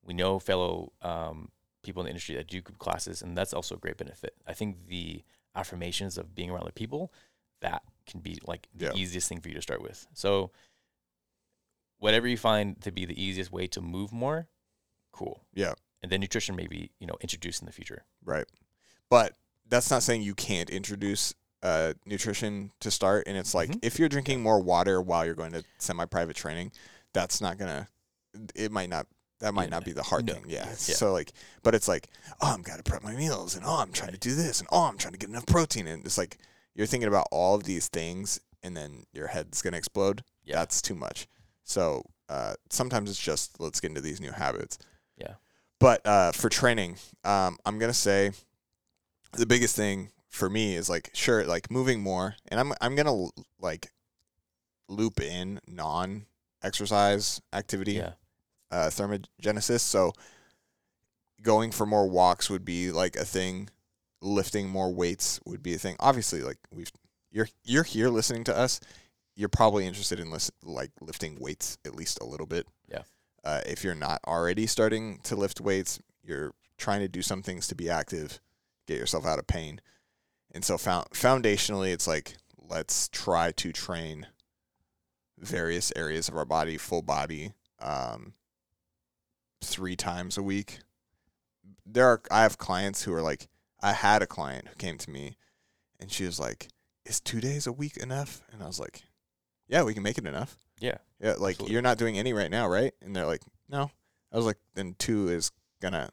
We 0.03 0.15
know 0.15 0.39
fellow 0.39 0.93
um, 1.03 1.49
people 1.83 2.01
in 2.03 2.05
the 2.07 2.11
industry 2.11 2.37
that 2.37 2.47
do 2.47 2.61
group 2.61 2.79
classes, 2.79 3.21
and 3.23 3.37
that's 3.37 3.53
also 3.53 3.75
a 3.75 3.79
great 3.79 3.97
benefit. 3.99 4.35
I 4.47 4.55
think 4.55 4.87
the 4.87 5.23
affirmations 5.55 6.17
of 6.17 6.35
being 6.35 6.51
around 6.51 6.63
other 6.63 6.71
people 6.73 7.13
that 7.61 7.83
can 8.07 8.21
be 8.21 8.39
like 8.47 8.69
the 8.75 8.87
Yeah. 8.87 8.93
easiest 8.95 9.29
thing 9.29 9.41
for 9.41 9.49
you 9.49 9.55
to 9.55 9.63
start 9.63 9.83
with. 9.83 10.07
So 10.15 10.53
whatever 11.99 12.27
you 12.29 12.37
find 12.37 12.81
to 12.83 12.93
be 12.93 13.05
the 13.05 13.21
easiest 13.23 13.51
way 13.53 13.67
to 13.69 13.81
move 13.81 14.13
more, 14.13 14.49
cool. 15.13 15.43
Yeah. 15.55 15.75
And 16.03 16.13
then 16.13 16.21
nutrition 16.21 16.55
maybe, 16.57 16.91
you 17.01 17.07
know, 17.07 17.17
introduced 17.21 17.61
in 17.63 17.67
the 17.67 17.73
future. 17.73 18.05
right 18.25 18.45
but 19.09 19.35
that's 19.69 19.89
not 19.91 20.03
saying 20.03 20.23
you 20.23 20.35
can't 20.35 20.69
introduce 20.71 21.33
uh, 21.63 21.95
nutrition 22.05 22.71
to 22.81 22.91
start 22.91 23.25
and 23.27 23.37
it's 23.37 23.55
like 23.55 23.71
Mhm. 23.71 23.79
if 23.83 23.99
you're 23.99 24.09
drinking 24.09 24.41
more 24.43 24.61
water 24.61 25.01
while 25.01 25.25
you're 25.25 25.35
going 25.35 25.53
to 25.53 25.63
semi-private 25.79 26.37
training 26.37 26.71
that's 27.13 27.41
not 27.41 27.57
gonna 27.57 27.89
it 28.55 28.71
might 28.73 28.89
not 28.91 29.07
that 29.41 29.55
might 29.55 29.65
Yeah, 29.65 29.71
not 29.71 29.85
be 29.85 29.93
the 29.93 30.03
hard 30.03 30.27
no, 30.27 30.35
thing 30.35 30.45
yeah. 30.49 30.67
yeah. 30.67 30.75
so 30.75 31.13
like 31.13 31.33
but 31.63 31.75
it's 31.75 31.89
like 31.89 32.09
oh 32.41 32.53
i'm 32.53 32.63
gotta 32.63 32.83
prep 32.83 33.03
my 33.03 33.15
meals 33.15 33.55
and 33.57 33.65
oh 33.65 33.77
i'm 33.79 33.93
trying 33.93 34.13
to 34.13 34.19
do 34.19 34.35
this 34.35 34.59
and 34.61 34.69
oh 34.73 34.85
i'm 34.85 34.99
trying 34.99 35.13
to 35.13 35.19
get 35.19 35.31
enough 35.31 35.47
protein 35.47 35.87
and 35.87 36.05
it's 36.05 36.19
like 36.19 36.39
you're 36.75 36.87
thinking 36.87 37.09
about 37.09 37.27
all 37.33 37.55
of 37.55 37.63
these 37.65 37.89
things 37.89 38.39
and 38.63 38.77
then 38.77 39.05
your 39.13 39.29
head's 39.29 39.63
gonna 39.63 39.77
explode 39.79 40.23
Yeah. 40.45 40.57
that's 40.57 40.83
too 40.83 40.95
much 40.95 41.27
so 41.69 42.03
uh, 42.29 42.55
sometimes 42.71 43.11
it's 43.11 43.21
just 43.21 43.61
let's 43.61 43.81
get 43.81 43.89
into 43.91 44.01
these 44.01 44.21
new 44.21 44.33
habits. 44.33 44.79
Yeah. 45.19 45.35
but 45.79 46.01
uh, 46.07 46.33
for 46.33 46.49
training 46.49 46.97
um, 47.25 47.57
i'm 47.67 47.79
gonna 47.79 47.93
say 47.95 48.31
the 49.33 49.47
biggest 49.47 49.77
thing 49.77 50.11
for 50.31 50.49
me 50.51 50.75
is 50.77 50.89
like 50.89 51.11
sure 51.15 51.45
like 51.45 51.71
moving 51.71 52.01
more 52.03 52.35
and 52.49 52.59
i'm 52.61 52.73
i'm 52.81 52.95
going 52.95 53.07
to 53.07 53.31
like 53.61 53.91
loop 54.89 55.21
in 55.21 55.61
non 55.67 56.27
exercise 56.63 57.41
activity 57.53 57.93
Yeah. 57.95 58.13
uh 58.71 58.89
thermogenesis. 58.91 59.81
So 59.81 60.13
going 61.43 61.71
for 61.73 61.87
more 61.87 62.07
walks 62.09 62.49
would 62.51 62.65
be 62.65 62.91
like 62.91 63.17
a 63.17 63.25
thing. 63.25 63.69
Lifting 64.23 64.69
more 64.69 64.93
weights 64.93 65.41
would 65.45 65.63
be 65.63 65.75
a 65.75 65.79
thing. 65.79 65.97
Obviously 66.01 66.43
like 66.43 66.59
we've 66.73 66.91
you're 67.31 67.49
you're 67.65 67.85
here 67.85 68.09
listening 68.09 68.45
to 68.45 68.57
us 68.57 68.81
you're 69.37 69.49
probably 69.49 69.87
interested 69.87 70.19
in 70.19 70.31
listen, 70.31 70.55
like 70.65 70.91
lifting 71.01 71.39
weights 71.39 71.79
at 71.85 71.95
least 71.95 72.19
a 72.21 72.25
little 72.27 72.47
bit. 72.47 72.67
Yeah. 72.91 73.03
uh, 73.45 73.61
if 73.67 73.85
you're 73.85 73.95
not 73.95 74.21
already 74.27 74.67
starting 74.67 75.21
to 75.25 75.37
lift 75.37 75.61
weights 75.61 76.01
you're 76.25 76.53
trying 76.79 77.01
to 77.01 77.09
do 77.09 77.23
some 77.23 77.43
things 77.43 77.69
to 77.69 77.75
be 77.75 77.89
active 77.89 78.41
get 78.87 78.99
yourself 78.99 79.27
out 79.27 79.39
of 79.39 79.47
pain. 79.47 79.81
And 80.53 80.65
so 80.65 80.79
found, 80.79 81.11
foundationally 81.11 81.93
it's 81.93 82.07
like 82.07 82.37
let's 82.57 83.09
try 83.09 83.53
to 83.53 83.73
train 83.73 84.27
various 85.39 85.93
areas 85.95 86.29
of 86.29 86.37
our 86.37 86.45
body 86.45 86.79
full 86.79 87.03
body 87.03 87.53
um, 87.81 88.35
three 89.63 89.97
times 89.97 90.39
a 90.39 90.43
week. 90.43 90.79
There 91.85 92.07
are 92.07 92.21
i 92.31 92.43
have 92.43 92.59
clients 92.59 93.05
who 93.05 93.13
are 93.13 93.23
like 93.23 93.49
i 93.83 93.93
had 93.93 94.23
a 94.23 94.27
client 94.27 94.69
who 94.69 94.75
came 94.75 94.99
to 94.99 95.11
me 95.11 95.37
and 96.01 96.11
she 96.11 96.25
was 96.25 96.41
like 96.41 96.69
is 97.05 97.21
two 97.21 97.41
days 97.41 97.67
a 97.67 97.73
week 97.73 97.97
enough? 97.97 98.43
And 98.53 98.63
i 98.63 98.67
was 98.67 98.81
like 98.81 99.03
yeah 99.69 99.83
we 99.83 99.95
can 99.95 100.03
make 100.03 100.19
it 100.19 100.27
enough 100.27 100.59
Yeah. 100.81 100.99
yeah 101.21 101.35
like 101.39 101.55
Absolutely. 101.55 101.73
you're 101.73 101.83
not 101.83 101.99
doing 101.99 102.19
any 102.19 102.33
right 102.33 102.51
now 102.51 102.69
right 102.69 102.93
and 103.03 103.15
they're 103.15 103.27
like 103.27 103.43
no 103.69 103.91
i 104.33 104.37
was 104.37 104.47
like 104.47 104.59
then 104.75 104.95
two 104.99 105.29
is 105.29 105.51
gonna 105.81 106.09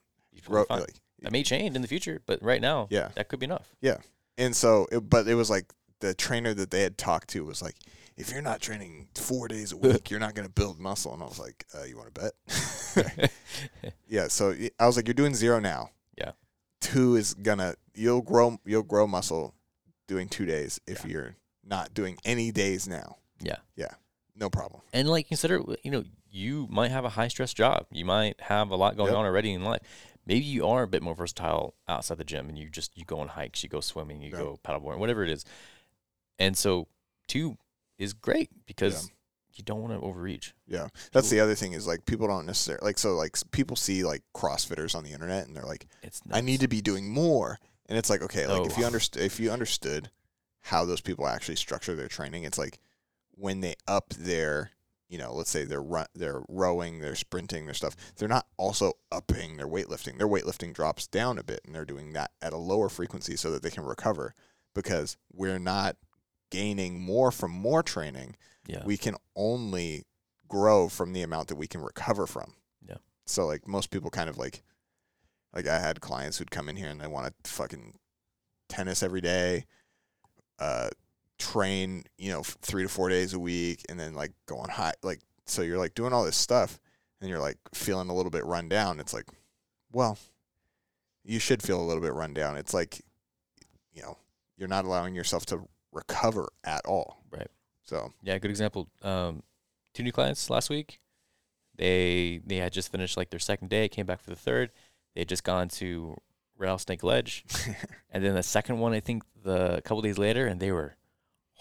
grow 0.46 0.66
like 0.70 0.96
That 1.22 1.32
may 1.32 1.44
change 1.44 1.76
in 1.76 1.82
the 1.82 1.88
future, 1.88 2.22
but 2.26 2.42
right 2.44 2.62
now, 2.62 2.88
yeah 2.90 3.10
that 3.16 3.30
could 3.30 3.40
be 3.40 3.46
enough. 3.46 3.74
Yeah, 3.82 3.98
and 4.38 4.54
so 4.56 4.88
it, 4.92 5.00
but 5.10 5.26
it 5.28 5.36
was 5.36 5.50
like 5.50 5.72
the 6.02 6.14
trainer 6.14 6.54
that 6.54 6.70
they 6.70 6.82
had 6.82 6.98
talked 6.98 7.30
to 7.30 7.46
was 7.46 7.62
like 7.62 7.76
if 8.18 8.30
you're 8.32 8.42
not 8.42 8.60
training 8.60 9.08
four 9.16 9.48
days 9.48 9.72
a 9.72 9.78
week 9.78 10.10
you're 10.12 10.20
not 10.20 10.36
going 10.36 10.46
to 10.48 10.54
build 10.54 10.80
muscle 10.80 11.14
and 11.14 11.24
i 11.24 11.26
was 11.26 11.40
like 11.40 11.66
uh, 11.74 11.84
you 11.86 11.96
want 11.98 12.14
to 12.14 12.22
bet 12.22 13.32
yeah 14.08 14.28
so 14.28 14.54
I 14.80 14.86
was 14.86 14.98
like 14.98 15.08
you're 15.08 15.14
doing 15.14 15.34
zero 15.36 15.60
now 15.60 15.92
Yeah. 16.18 16.32
two 16.82 17.16
is 17.16 17.34
gonna 17.34 17.76
you'll 17.96 18.22
grow 18.22 18.58
you'll 18.66 18.84
grow 18.84 19.08
muscle 19.08 19.56
doing 20.08 20.28
two 20.28 20.46
days 20.46 20.80
if 20.88 21.06
Yeah. 21.06 21.12
you're 21.12 21.36
not 21.64 21.94
doing 21.94 22.18
any 22.26 22.52
days 22.52 22.88
now 22.88 23.16
Yeah. 23.44 23.58
yeah 23.76 23.92
no 24.36 24.50
problem 24.50 24.82
and 24.94 25.08
like 25.10 25.28
consider, 25.28 25.62
you 25.84 25.92
know, 25.92 26.04
you 26.32 26.68
might 26.72 26.90
have 26.90 27.06
a 27.06 27.10
high 27.10 27.28
stress 27.28 27.54
job. 27.54 27.86
You 27.92 28.04
might 28.06 28.40
have 28.42 28.72
a 28.72 28.76
lot 28.76 28.98
going 28.98 29.10
Yep. 29.10 29.18
on 29.20 29.26
already 29.26 29.54
in 29.54 29.64
life. 29.64 29.82
Maybe 30.26 30.44
you 30.46 30.66
are 30.66 30.82
a 30.84 30.88
bit 30.88 31.04
more 31.04 31.14
versatile 31.14 31.76
outside 31.88 32.18
the 32.18 32.24
gym 32.24 32.50
and 32.50 32.58
you 32.58 32.70
just 32.70 32.98
you 32.98 33.06
go 33.06 33.20
on 33.20 33.28
hikes, 33.30 33.62
you 33.62 33.70
go 33.70 33.80
swimming, 33.82 34.22
you 34.22 34.32
Yep. 34.32 34.40
go 34.40 34.60
paddleboarding, 34.64 34.98
whatever 34.98 35.24
it 35.24 35.30
is. 35.30 35.46
And 36.40 36.58
so 36.58 36.88
two 37.28 37.58
is 38.00 38.14
great 38.14 38.50
because 38.66 39.12
you 39.54 39.64
don't 39.64 39.82
want 39.82 39.94
to 39.94 40.00
overreach. 40.00 40.54
yeah 40.68 40.88
that's 41.12 41.30
the 41.30 41.40
other 41.40 41.54
thing 41.54 41.74
is 41.74 41.86
like 41.86 42.06
people 42.08 42.28
don't 42.28 42.48
necessarily 42.48 42.84
like 42.84 42.98
so 42.98 43.14
like 43.14 43.38
people 43.52 43.76
see 43.76 44.04
like 44.04 44.24
crossfitters 44.34 44.96
on 44.96 45.04
the 45.04 45.12
internet 45.12 45.46
and 45.46 45.56
they're 45.56 45.64
like 45.64 45.86
It's 46.02 46.22
I 46.32 46.42
need 46.42 46.62
to 46.62 46.68
be 46.68 46.82
doing 46.82 47.08
more. 47.14 47.60
And 47.88 47.98
it's 47.98 48.10
like, 48.10 48.24
okay, 48.24 48.48
like 48.48 48.66
if 48.66 48.74
oh, 48.74 48.76
you 48.78 48.82
No. 48.82 48.88
understood 48.88 49.22
if 49.22 49.40
you 49.40 49.52
understood 49.52 50.10
how 50.62 50.86
those 50.86 51.02
people 51.02 51.28
actually 51.28 51.58
structure 51.58 51.96
their 51.96 52.08
training, 52.08 52.44
it's 52.44 52.58
like 52.58 52.80
when 53.36 53.62
they 53.62 53.76
up 53.88 54.10
their, 54.10 54.72
you 55.10 55.18
know, 55.18 55.34
let's 55.34 55.50
say 55.50 55.66
they're 55.66 55.82
run, 55.82 56.08
they're 56.16 56.42
rowing, 56.50 57.00
they're 57.00 57.16
sprinting, 57.16 57.66
their 57.66 57.74
stuff, 57.74 57.96
they're 58.16 58.30
not 58.30 58.48
also 58.58 58.94
upping 59.12 59.58
their 59.58 59.68
weightlifting. 59.68 60.18
Their 60.18 60.28
weightlifting 60.28 60.74
drops 60.74 61.08
down 61.08 61.38
a 61.38 61.44
bit 61.44 61.62
and 61.66 61.74
they're 61.74 61.86
doing 61.86 62.14
that 62.14 62.32
at 62.42 62.54
a 62.54 62.58
lower 62.58 62.90
frequency 62.90 63.36
so 63.36 63.52
that 63.52 63.64
they 63.64 63.72
can 63.72 63.84
recover 63.84 64.34
because 64.74 65.18
we're 65.32 65.60
not 65.60 65.98
gaining 66.52 67.02
more 67.02 67.32
from 67.32 67.52
more 67.52 67.84
training. 67.84 68.36
Yeah. 68.68 68.84
We 68.86 68.98
can 68.98 69.16
only 69.36 70.04
grow 70.48 70.88
from 70.88 71.14
the 71.14 71.24
amount 71.24 71.48
that 71.48 71.56
we 71.56 71.68
can 71.68 71.82
recover 71.82 72.28
from. 72.28 72.54
Yeah. 72.88 72.98
So 73.26 73.46
like 73.46 73.68
most 73.68 73.90
people 73.90 74.10
kind 74.10 74.30
of 74.30 74.38
like 74.38 74.64
like 75.54 75.68
I 75.68 75.80
had 75.80 76.02
clients 76.02 76.38
who'd 76.38 76.52
come 76.52 76.70
in 76.70 76.76
here 76.76 76.90
and 76.90 77.00
they 77.00 77.08
want 77.08 77.34
to 77.44 77.52
fucking 77.52 77.94
tennis 78.70 79.04
every 79.04 79.22
day, 79.22 79.66
uh, 80.60 80.90
train, 81.52 82.04
you 82.18 82.32
know, 82.32 82.44
three 82.44 82.84
to 82.84 82.90
four 82.90 83.10
days 83.10 83.34
a 83.34 83.40
week, 83.40 83.84
and 83.90 84.00
then 84.00 84.14
like 84.14 84.32
go 84.46 84.58
on 84.58 84.70
high. 84.70 84.94
Like, 85.04 85.20
so 85.46 85.62
you're 85.62 85.78
like 85.78 85.94
doing 85.94 86.14
all 86.14 86.24
this 86.24 86.38
stuff, 86.38 86.80
and 87.22 87.30
you're 87.30 87.40
like 87.40 87.58
feeling 87.74 88.10
a 88.10 88.16
little 88.16 88.32
bit 88.32 88.46
run 88.46 88.70
down. 88.70 89.00
It's 89.00 89.14
like, 89.14 89.26
well, 89.92 90.18
you 91.24 91.40
should 91.40 91.62
feel 91.62 91.82
a 91.82 91.84
little 91.84 92.02
bit 92.02 92.14
run 92.14 92.34
down. 92.34 92.58
It's 92.58 92.74
like, 92.74 93.02
you 93.94 94.02
know, 94.02 94.18
you're 94.58 94.68
not 94.68 94.86
allowing 94.86 95.16
yourself 95.16 95.46
to 95.48 95.62
recover 95.92 96.50
at 96.64 96.86
all. 96.86 97.24
Right. 97.32 97.48
So 97.84 98.14
Yeah, 98.22 98.38
good 98.38 98.52
example. 98.52 98.90
Um, 99.02 99.44
two 99.94 100.04
new 100.04 100.12
clients 100.12 100.50
last 100.50 100.70
week. 100.70 101.00
They 101.76 102.42
they 102.46 102.58
had 102.58 102.72
just 102.72 102.92
finished 102.92 103.18
like 103.18 103.30
their 103.30 103.40
second 103.40 103.70
day, 103.70 103.88
came 103.90 104.06
back 104.06 104.22
for 104.22 104.30
the 104.30 104.36
third. 104.36 104.72
They 105.14 105.22
had 105.22 105.30
just 105.30 105.44
gone 105.44 105.70
to 105.70 106.16
Rattlesnake 106.58 107.04
Ledge, 107.04 107.46
and 108.12 108.24
then 108.24 108.36
the 108.36 108.44
second 108.44 108.80
one, 108.80 108.94
I 108.94 109.00
think, 109.00 109.24
the 109.44 109.78
a 109.78 109.82
couple 109.82 110.02
days 110.02 110.18
later, 110.18 110.46
and 110.46 110.60
they 110.60 110.72
were, 110.72 110.96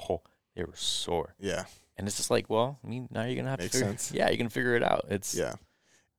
oh, 0.08 0.22
they 0.54 0.64
were 0.64 0.74
sore. 0.76 1.34
yeah, 1.38 1.64
And 1.96 2.06
it's 2.06 2.16
just 2.16 2.30
like, 2.30 2.48
well, 2.50 2.78
I 2.84 2.88
mean, 2.88 3.08
now 3.10 3.24
you're 3.24 3.36
gonna 3.36 3.50
have 3.50 3.58
Makes 3.60 3.72
to 3.72 3.78
figure, 3.78 3.90
sense. 3.96 4.12
yeah, 4.14 4.30
you 4.30 4.36
can 4.36 4.48
figure 4.48 4.74
it 4.74 4.82
out. 4.82 5.06
It's 5.08 5.34
yeah, 5.34 5.54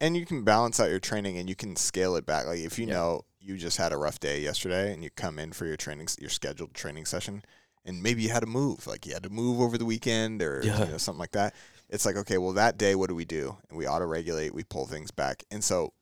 and 0.02 0.16
you 0.18 0.25
can 0.25 0.44
balance 0.44 0.80
out 0.80 0.90
your 0.90 1.00
training 1.00 1.38
and 1.38 1.48
you 1.50 1.56
can 1.56 1.75
scale 1.75 2.16
it 2.16 2.25
back. 2.25 2.46
Like 2.46 2.60
if 2.60 2.78
you 2.80 2.86
Yeah. 2.88 2.94
know 2.94 3.22
you 3.40 3.58
just 3.58 3.78
had 3.78 3.92
a 3.92 3.98
rough 3.98 4.20
day 4.20 4.40
yesterday 4.42 4.94
and 4.94 5.04
you 5.04 5.10
come 5.10 5.38
in 5.40 5.52
for 5.52 5.66
your 5.66 5.75
training, 5.78 6.08
your 6.20 6.30
scheduled 6.30 6.74
training 6.74 7.06
session, 7.06 7.44
and 7.86 8.02
maybe 8.02 8.22
you 8.24 8.30
had 8.30 8.40
to 8.40 8.46
move, 8.48 8.88
like 8.88 9.06
you 9.06 9.13
had 9.13 9.24
to 9.24 9.30
move 9.30 9.60
over 9.60 9.78
the 9.78 9.86
weekend 9.86 10.42
or 10.42 10.62
you 10.63 10.70
know, 10.72 10.98
something 10.98 11.20
like 11.20 11.32
that. 11.34 11.54
It's 11.90 12.06
like 12.06 12.16
okay, 12.18 12.38
well 12.38 12.54
that 12.54 12.78
day, 12.78 12.96
what 12.96 13.10
do 13.10 13.16
we 13.16 13.25
do? 13.25 13.58
And 13.70 13.78
we 13.78 13.88
auto 13.88 14.06
regulate, 14.06 14.54
we 14.54 14.63
pull 14.63 14.88
things 14.88 15.12
back, 15.12 15.44
and 15.52 15.63
so 15.63 15.94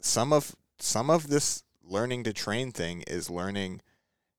some 0.00 0.32
of 0.32 0.56
some 0.78 1.10
of 1.10 1.28
this 1.28 1.62
learning 1.84 2.24
to 2.24 2.32
train 2.32 2.72
thing 2.72 3.02
is 3.06 3.30
learning 3.30 3.80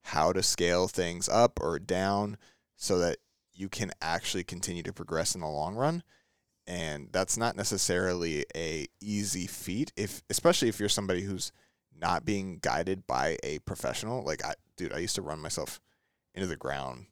how 0.03 0.33
to 0.33 0.41
scale 0.43 0.87
things 0.87 1.27
up 1.29 1.59
or 1.61 1.79
down 1.79 2.37
so 2.77 2.99
that 2.99 3.17
you 3.53 3.67
can 3.67 3.91
actually 4.01 4.43
continue 4.43 4.83
to 4.83 4.93
progress 4.93 5.35
in 5.35 5.41
the 5.41 5.47
long 5.47 5.75
run 5.75 6.03
and 6.67 7.07
that's 7.11 7.37
not 7.37 7.55
necessarily 7.55 8.45
a 8.55 8.87
easy 9.01 9.47
feat 9.47 9.91
if 9.95 10.21
especially 10.29 10.67
if 10.67 10.79
you're 10.79 10.89
somebody 10.89 11.21
who's 11.21 11.51
not 11.99 12.25
being 12.25 12.59
guided 12.61 13.07
by 13.07 13.37
a 13.43 13.59
professional. 13.59 14.23
Like 14.23 14.43
I 14.45 14.53
dude, 14.75 14.93
I 14.93 14.99
used 14.99 15.15
to 15.15 15.21
run 15.21 15.39
myself 15.39 15.79
into 16.33 16.47
the 16.47 16.55
ground 16.55 17.05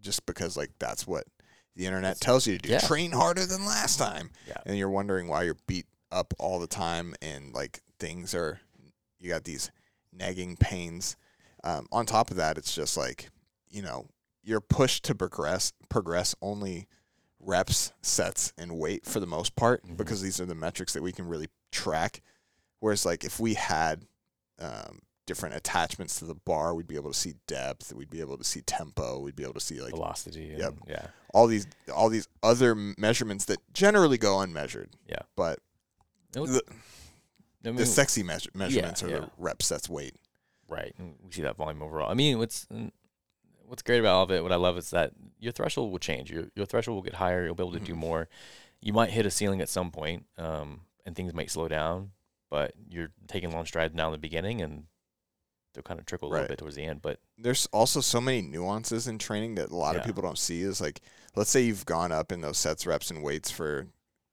just 0.00 0.26
because 0.26 0.56
like 0.56 0.70
that's 0.78 1.06
what 1.06 1.24
the 1.74 1.86
internet 1.86 2.20
tells 2.20 2.46
you 2.46 2.58
to 2.58 2.62
do. 2.62 2.72
yeah. 2.72 2.78
Train 2.78 3.12
harder 3.12 3.46
than 3.46 3.64
last 3.64 3.98
time. 3.98 4.30
Yeah. 4.46 4.58
And 4.66 4.76
you're 4.76 4.90
wondering 4.90 5.28
why 5.28 5.44
you're 5.44 5.56
beat 5.66 5.86
up 6.10 6.34
all 6.38 6.58
the 6.58 6.66
time 6.66 7.14
and 7.22 7.54
like 7.54 7.80
things 7.98 8.34
are 8.34 8.60
you 9.18 9.30
got 9.30 9.44
these 9.44 9.70
nagging 10.12 10.56
pains. 10.56 11.16
Um, 11.64 11.86
on 11.92 12.06
top 12.06 12.30
of 12.30 12.36
that, 12.36 12.58
it's 12.58 12.74
just 12.74 12.96
like, 12.96 13.30
you 13.70 13.82
know, 13.82 14.06
you're 14.42 14.60
pushed 14.60 15.04
to 15.04 15.14
progress 15.14 15.72
progress 15.88 16.34
only 16.42 16.86
reps, 17.40 17.92
sets, 18.02 18.52
and 18.56 18.78
weight 18.78 19.04
for 19.04 19.18
the 19.20 19.26
most 19.26 19.56
part 19.56 19.84
Mhm. 19.84 19.96
because 19.96 20.22
these 20.22 20.40
are 20.40 20.46
the 20.46 20.54
metrics 20.54 20.92
that 20.92 21.02
we 21.02 21.12
can 21.12 21.26
really 21.26 21.48
track. 21.72 22.22
Whereas 22.80 23.04
like 23.04 23.24
if 23.24 23.38
we 23.40 23.54
had 23.54 24.06
um, 24.58 25.00
different 25.26 25.54
attachments 25.56 26.18
to 26.20 26.24
the 26.24 26.34
bar, 26.34 26.72
we'd 26.74 26.86
be 26.86 26.94
able 26.94 27.10
to 27.12 27.18
see 27.18 27.34
depth, 27.48 27.92
we'd 27.92 28.10
be 28.10 28.20
able 28.20 28.36
to 28.38 28.44
see 28.44 28.60
tempo, 28.60 29.18
we'd 29.18 29.34
be 29.34 29.42
able 29.42 29.54
to 29.54 29.60
see 29.60 29.80
like 29.80 29.90
velocity. 29.92 30.50
And, 30.50 30.58
Yep. 30.60 30.74
Yeah. 30.86 31.06
all 31.34 31.46
these 31.48 31.66
all 31.92 32.08
these 32.08 32.28
other 32.42 32.74
measurements 32.74 33.44
that 33.46 33.58
generally 33.72 34.18
go 34.18 34.40
unmeasured. 34.40 34.90
Yeah. 35.08 35.22
But 35.36 35.58
was- 36.36 36.52
the, 36.52 36.62
I 37.64 37.68
mean, 37.68 37.76
the 37.76 37.86
sexy 37.86 38.22
measure, 38.22 38.50
measurements 38.54 39.02
are 39.02 39.08
yeah. 39.08 39.18
the 39.20 39.30
rep 39.38 39.62
sets 39.62 39.88
weight. 39.88 40.14
Right. 40.68 40.94
And 40.98 41.14
we 41.24 41.32
see 41.32 41.42
that 41.42 41.56
volume 41.56 41.82
overall. 41.82 42.10
I 42.10 42.14
mean, 42.14 42.38
what's 42.38 42.66
what's 43.72 43.82
great 43.82 44.00
about 44.00 44.16
all 44.16 44.24
of 44.24 44.30
it, 44.30 44.42
what 44.42 44.52
I 44.52 44.56
love 44.56 44.76
is 44.76 44.90
that 44.90 45.12
your 45.38 45.50
threshold 45.50 45.90
will 45.90 45.98
change. 45.98 46.30
Your 46.30 46.48
your 46.54 46.66
threshold 46.66 46.94
will 46.94 47.02
get 47.02 47.14
higher. 47.14 47.42
You'll 47.42 47.54
be 47.54 47.62
able 47.62 47.72
to 47.72 47.80
do 47.80 47.94
Mhm. 47.94 48.00
more. 48.00 48.28
You 48.82 48.92
might 48.92 49.08
hit 49.08 49.24
a 49.24 49.30
ceiling 49.30 49.62
at 49.62 49.70
some 49.70 49.90
point, 49.90 50.26
um, 50.36 50.82
and 51.06 51.16
things 51.16 51.32
might 51.32 51.50
slow 51.50 51.68
down, 51.68 52.12
but 52.50 52.74
you're 52.90 53.12
taking 53.28 53.50
long 53.50 53.64
strides 53.64 53.94
now 53.94 54.08
in 54.08 54.12
the 54.12 54.18
beginning, 54.18 54.60
and 54.60 54.88
they'll 55.72 55.82
kind 55.82 55.98
of 55.98 56.04
trickle 56.04 56.28
a 56.28 56.30
little 56.32 56.48
bit 56.48 56.58
towards 56.58 56.76
the 56.76 56.84
end. 56.84 57.00
But 57.00 57.20
there's 57.38 57.64
also 57.72 58.02
so 58.02 58.20
many 58.20 58.42
nuances 58.42 59.08
in 59.08 59.16
training 59.18 59.54
that 59.54 59.70
a 59.70 59.74
lot 59.76 59.96
of 59.96 60.04
people 60.04 60.22
don't 60.22 60.38
see 60.38 60.60
is 60.60 60.78
like 60.78 61.00
let's 61.34 61.48
say 61.48 61.62
you've 61.62 61.86
gone 61.86 62.12
up 62.12 62.30
in 62.30 62.42
those 62.42 62.58
sets 62.58 62.86
reps 62.86 63.10
and 63.10 63.22
weights 63.22 63.50
for 63.50 63.86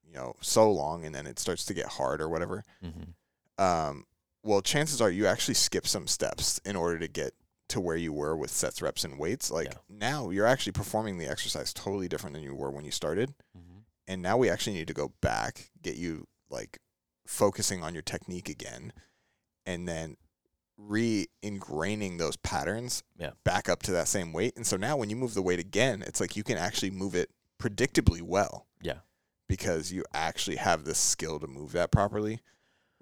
you 0.05 0.11
know 0.11 0.35
so 0.41 0.69
long 0.69 1.05
and 1.05 1.15
then 1.15 1.25
it 1.25 1.39
starts 1.39 1.63
to 1.63 1.73
get 1.73 1.85
hard 1.85 2.19
or 2.19 2.27
whatever 2.27 2.65
mm-hmm. 2.83 3.63
um 3.63 4.05
well 4.43 4.61
chances 4.61 4.99
are 4.99 5.09
you 5.09 5.25
actually 5.27 5.53
skip 5.53 5.87
some 5.87 6.07
steps 6.07 6.59
in 6.65 6.75
order 6.75 6.99
to 6.99 7.07
get 7.07 7.33
to 7.69 7.79
where 7.79 7.95
you 7.97 8.11
were 8.13 8.35
with 8.35 8.51
sets 8.51 8.81
reps 8.81 9.03
and 9.03 9.17
weights 9.19 9.49
like 9.51 9.67
Yeah. 9.67 9.77
now 9.89 10.29
you're 10.29 10.45
actually 10.45 10.71
performing 10.73 11.17
the 11.17 11.27
exercise 11.27 11.73
totally 11.73 12.07
different 12.07 12.33
than 12.33 12.43
you 12.43 12.53
were 12.55 12.71
when 12.71 12.85
you 12.85 12.91
started 12.91 13.33
Mm-hmm. 13.57 13.79
and 14.07 14.21
now 14.21 14.37
we 14.37 14.49
actually 14.49 14.73
need 14.75 14.87
to 14.87 14.93
go 14.93 15.13
back 15.21 15.69
get 15.81 15.95
you 15.95 16.27
like 16.49 16.79
focusing 17.27 17.83
on 17.83 17.93
your 17.93 18.01
technique 18.03 18.49
again 18.49 18.91
and 19.65 19.87
then 19.87 20.17
re-ingraining 20.77 22.17
those 22.17 22.37
patterns 22.37 23.03
Yeah. 23.17 23.31
back 23.43 23.69
up 23.69 23.83
to 23.83 23.91
that 23.91 24.07
same 24.07 24.33
weight 24.33 24.55
and 24.55 24.65
so 24.65 24.77
now 24.77 24.97
when 24.97 25.09
you 25.09 25.15
move 25.15 25.33
the 25.33 25.41
weight 25.41 25.59
again 25.59 26.03
it's 26.05 26.19
like 26.19 26.35
you 26.35 26.43
can 26.43 26.57
actually 26.57 26.91
move 26.91 27.15
it 27.15 27.29
predictably 27.61 28.21
well 28.21 28.65
Yeah. 28.81 28.99
because 29.47 29.91
you 29.91 30.03
actually 30.13 30.55
have 30.57 30.85
the 30.85 30.95
skill 30.95 31.39
to 31.39 31.47
move 31.47 31.71
that 31.73 31.91
properly 31.91 32.39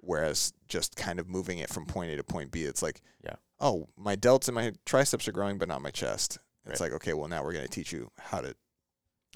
whereas 0.00 0.52
just 0.68 0.96
kind 0.96 1.18
of 1.18 1.28
moving 1.28 1.58
it 1.58 1.70
from 1.70 1.86
point 1.86 2.10
A 2.10 2.16
to 2.16 2.24
point 2.24 2.50
B 2.50 2.64
it's 2.64 2.82
like 2.82 3.00
Yeah. 3.24 3.36
Oh 3.60 3.88
my 3.96 4.16
delts 4.16 4.48
and 4.48 4.54
my 4.54 4.72
triceps 4.86 5.26
are 5.28 5.32
growing 5.32 5.58
but 5.58 5.68
not 5.68 5.82
my 5.82 5.90
chest 5.90 6.38
it's 6.66 6.80
Right. 6.80 6.90
like 6.90 6.96
okay 6.96 7.12
well 7.14 7.28
now 7.28 7.42
we're 7.42 7.52
going 7.52 7.64
to 7.64 7.70
teach 7.70 7.92
you 7.92 8.10
how 8.18 8.40
to 8.40 8.54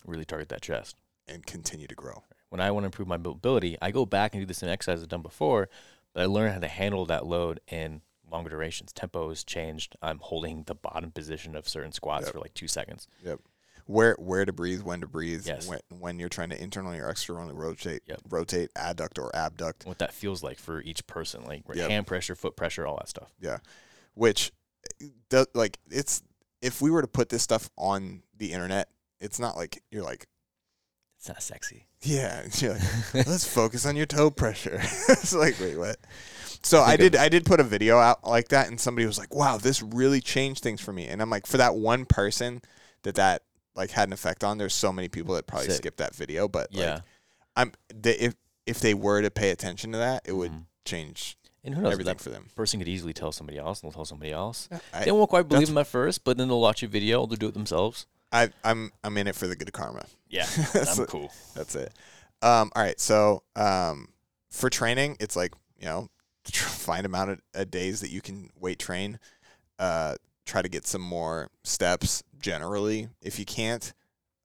really 0.06 0.24
target 0.24 0.48
that 0.50 0.62
chest. 0.62 0.96
and 1.28 1.46
continue 1.46 1.86
to 1.86 1.94
grow 1.94 2.24
When 2.50 2.60
I 2.60 2.70
want 2.70 2.82
to 2.84 2.86
improve 2.86 3.08
my 3.08 3.16
mobility, 3.16 3.78
I 3.80 3.90
go 3.92 4.04
back 4.04 4.34
and 4.34 4.42
do 4.42 4.46
the 4.46 4.52
same 4.54 4.68
exercise 4.68 5.00
I've 5.02 5.08
done 5.08 5.22
before, 5.22 5.68
but 6.12 6.22
I 6.22 6.26
learn 6.26 6.52
how 6.52 6.58
to 6.58 6.68
handle 6.68 7.06
that 7.06 7.24
load 7.24 7.60
in 7.68 8.02
longer 8.30 8.50
durations. 8.50 8.92
Tempo 8.92 9.28
has 9.30 9.42
changed. 9.44 9.96
I'm 10.02 10.18
holding 10.18 10.64
the 10.64 10.74
bottom 10.74 11.10
position 11.12 11.54
of 11.56 11.66
certain 11.68 11.92
squats 11.92 12.24
Yep. 12.26 12.32
for 12.34 12.40
like 12.40 12.52
two 12.54 12.68
seconds. 12.68 13.06
Yep. 13.24 13.40
Where 13.86 14.14
where 14.18 14.44
to 14.44 14.52
breathe, 14.52 14.82
when 14.82 15.00
to 15.00 15.06
breathe, 15.06 15.46
Yes. 15.46 15.66
when 15.66 15.80
when 15.88 16.18
you're 16.18 16.28
trying 16.28 16.50
to 16.50 16.60
internally 16.62 16.98
or 16.98 17.08
externally 17.08 17.54
rotate, 17.54 18.02
Yep. 18.06 18.20
rotate, 18.28 18.74
adduct 18.74 19.18
or 19.18 19.34
abduct, 19.34 19.86
what 19.86 19.98
that 19.98 20.12
feels 20.12 20.42
like 20.42 20.58
for 20.58 20.80
each 20.82 21.06
person, 21.06 21.44
like 21.44 21.62
Yep. 21.72 21.88
hand 21.90 22.06
pressure, 22.06 22.34
foot 22.34 22.56
pressure, 22.56 22.86
all 22.86 22.96
that 22.96 23.08
stuff. 23.08 23.32
Which 24.14 24.52
does 25.28 25.46
like 25.54 25.78
it's 25.90 26.22
if 26.60 26.80
we 26.80 26.90
were 26.90 27.02
to 27.02 27.08
put 27.08 27.28
this 27.28 27.42
stuff 27.42 27.70
on 27.76 28.22
the 28.36 28.52
internet, 28.52 28.88
it's 29.20 29.38
not 29.38 29.56
like 29.56 29.82
you're 29.90 30.02
like 30.04 30.26
It's 31.18 31.28
not 31.28 31.42
sexy. 31.42 31.86
yeah, 32.02 32.42
you're 32.58 32.74
like, 33.14 33.26
let's 33.26 33.46
focus 33.46 33.86
on 33.86 33.96
your 33.96 34.06
toe 34.06 34.30
pressure. 34.30 34.78
it's 35.08 35.34
like 35.34 35.58
wait 35.60 35.76
what? 35.76 35.96
So 36.62 36.80
I 36.80 36.96
did 36.96 37.16
I 37.16 37.28
did 37.28 37.44
put 37.44 37.58
a 37.60 37.64
video 37.64 37.98
out 37.98 38.24
like 38.26 38.48
that, 38.48 38.68
and 38.68 38.78
somebody 38.80 39.04
was 39.06 39.18
like, 39.18 39.34
"Wow, 39.34 39.58
this 39.58 39.82
really 39.82 40.20
changed 40.20 40.62
things 40.62 40.80
for 40.80 40.92
me." 40.92 41.08
And 41.08 41.20
I'm 41.20 41.28
like, 41.30 41.46
for 41.46 41.56
that 41.56 41.74
one 41.74 42.04
person 42.04 42.60
that 43.02 43.16
that 43.16 43.42
like 43.74 43.90
had 43.90 44.08
an 44.08 44.12
effect 44.12 44.44
on, 44.44 44.58
there's 44.58 44.74
so 44.74 44.92
many 44.92 45.08
people 45.08 45.34
that 45.34 45.46
probably 45.48 45.66
Sick. 45.68 45.76
skipped 45.78 45.98
that 45.98 46.14
video, 46.14 46.46
but 46.46 46.68
yeah. 46.70 46.94
like 46.94 47.02
I'm 47.56 47.72
they, 47.92 48.12
if 48.14 48.34
if 48.64 48.78
they 48.78 48.94
were 48.94 49.22
to 49.22 49.30
pay 49.30 49.50
attention 49.50 49.90
to 49.92 49.98
that, 49.98 50.22
it 50.24 50.32
would 50.32 50.52
Mhm. 50.52 50.64
change 50.84 51.36
And 51.64 51.74
who 51.74 51.82
knows? 51.82 51.92
everything 51.92 52.16
for 52.16 52.30
them. 52.30 52.46
person 52.56 52.80
could 52.80 52.88
easily 52.88 53.12
tell 53.12 53.30
somebody 53.30 53.56
else, 53.56 53.80
and 53.80 53.88
they'll 53.88 53.94
tell 53.94 54.04
somebody 54.04 54.32
else. 54.32 54.68
I, 54.92 55.04
they 55.04 55.12
won't 55.12 55.30
quite 55.30 55.48
believe 55.48 55.68
them 55.68 55.78
at 55.78 55.86
first, 55.86 56.24
but 56.24 56.36
then 56.36 56.48
they'll 56.48 56.60
watch 56.60 56.82
a 56.82 56.88
video, 56.88 57.24
they'll 57.26 57.36
do 57.36 57.46
it 57.46 57.54
themselves. 57.54 58.06
I 58.32 58.50
I'm 58.64 58.90
I'm 59.04 59.16
in 59.18 59.26
it 59.26 59.36
for 59.36 59.46
the 59.46 59.54
good 59.54 59.72
karma. 59.72 60.06
Yeah, 60.28 60.46
that's, 60.72 60.98
I'm 60.98 61.06
cool. 61.06 61.30
that's 61.54 61.74
it. 61.76 61.92
Um, 62.40 62.72
all 62.74 62.82
right, 62.82 62.98
so 62.98 63.42
um, 63.54 64.08
for 64.50 64.70
training, 64.70 65.16
it's 65.20 65.36
like 65.36 65.54
you 65.78 65.86
know, 65.86 66.08
find 66.44 67.06
amount 67.06 67.30
of 67.30 67.40
uh, 67.54 67.64
days 67.64 68.00
that 68.00 68.10
you 68.10 68.20
can 68.20 68.50
weight 68.58 68.78
train. 68.78 69.18
Uh, 69.78 70.16
try 70.46 70.62
to 70.62 70.68
get 70.68 70.86
some 70.86 71.02
more 71.02 71.48
steps. 71.62 72.22
Generally, 72.40 73.08
if 73.20 73.38
you 73.38 73.44
can't 73.44 73.92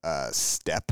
uh, 0.04 0.30
step 0.32 0.92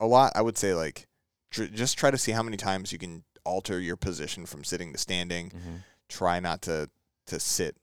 a 0.00 0.06
lot, 0.06 0.32
I 0.34 0.42
would 0.42 0.56
say 0.56 0.72
like 0.72 1.06
tr- 1.50 1.64
just 1.64 1.98
try 1.98 2.10
to 2.10 2.18
see 2.18 2.32
how 2.32 2.42
many 2.42 2.56
times 2.56 2.92
you 2.92 2.98
can 2.98 3.24
alter 3.44 3.80
your 3.80 3.96
position 3.96 4.46
from 4.46 4.64
sitting 4.64 4.92
to 4.92 4.98
standing. 4.98 5.50
hmm 5.50 5.76
Try 6.08 6.38
not 6.40 6.62
to 6.62 6.90
to 7.26 7.40
sit 7.40 7.76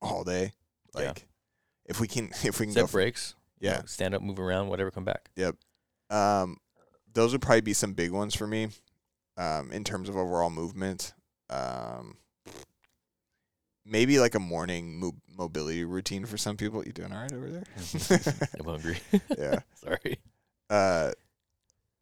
all 0.00 0.22
day. 0.24 0.52
Yeah. 0.96 1.06
Like 1.08 1.26
if 1.86 1.98
we 2.00 2.06
can 2.08 2.26
if 2.44 2.60
we 2.60 2.66
can 2.66 2.72
Set 2.72 2.82
go 2.82 2.86
breaks. 2.86 3.34
yeah 3.60 3.82
stand 3.86 4.14
up, 4.14 4.22
move 4.22 4.38
around, 4.38 4.68
whatever, 4.68 4.90
come 4.90 5.04
back. 5.04 5.30
Yep. 5.36 5.56
Um, 6.10 6.58
those 7.12 7.32
would 7.32 7.42
probably 7.42 7.60
be 7.62 7.72
some 7.74 7.92
big 7.94 8.10
ones 8.12 8.34
for 8.34 8.46
me, 8.46 8.68
um, 9.36 9.72
in 9.72 9.82
terms 9.84 10.08
of 10.08 10.16
overall 10.16 10.50
movement. 10.50 11.12
Um, 11.50 12.16
maybe 13.84 14.18
like 14.20 14.34
a 14.34 14.38
morning 14.40 14.98
mo- 14.98 15.16
mobility 15.36 15.84
routine 15.84 16.24
for 16.26 16.36
some 16.36 16.56
people. 16.56 16.84
You 16.84 16.92
doing 16.92 17.12
all 17.12 17.20
right 17.20 17.32
over 17.32 17.50
there? 17.50 17.64
I'm 18.58 18.64
hungry. 18.64 18.98
yeah. 19.38 19.58
Sorry. 19.74 20.18
Uh, 20.70 21.12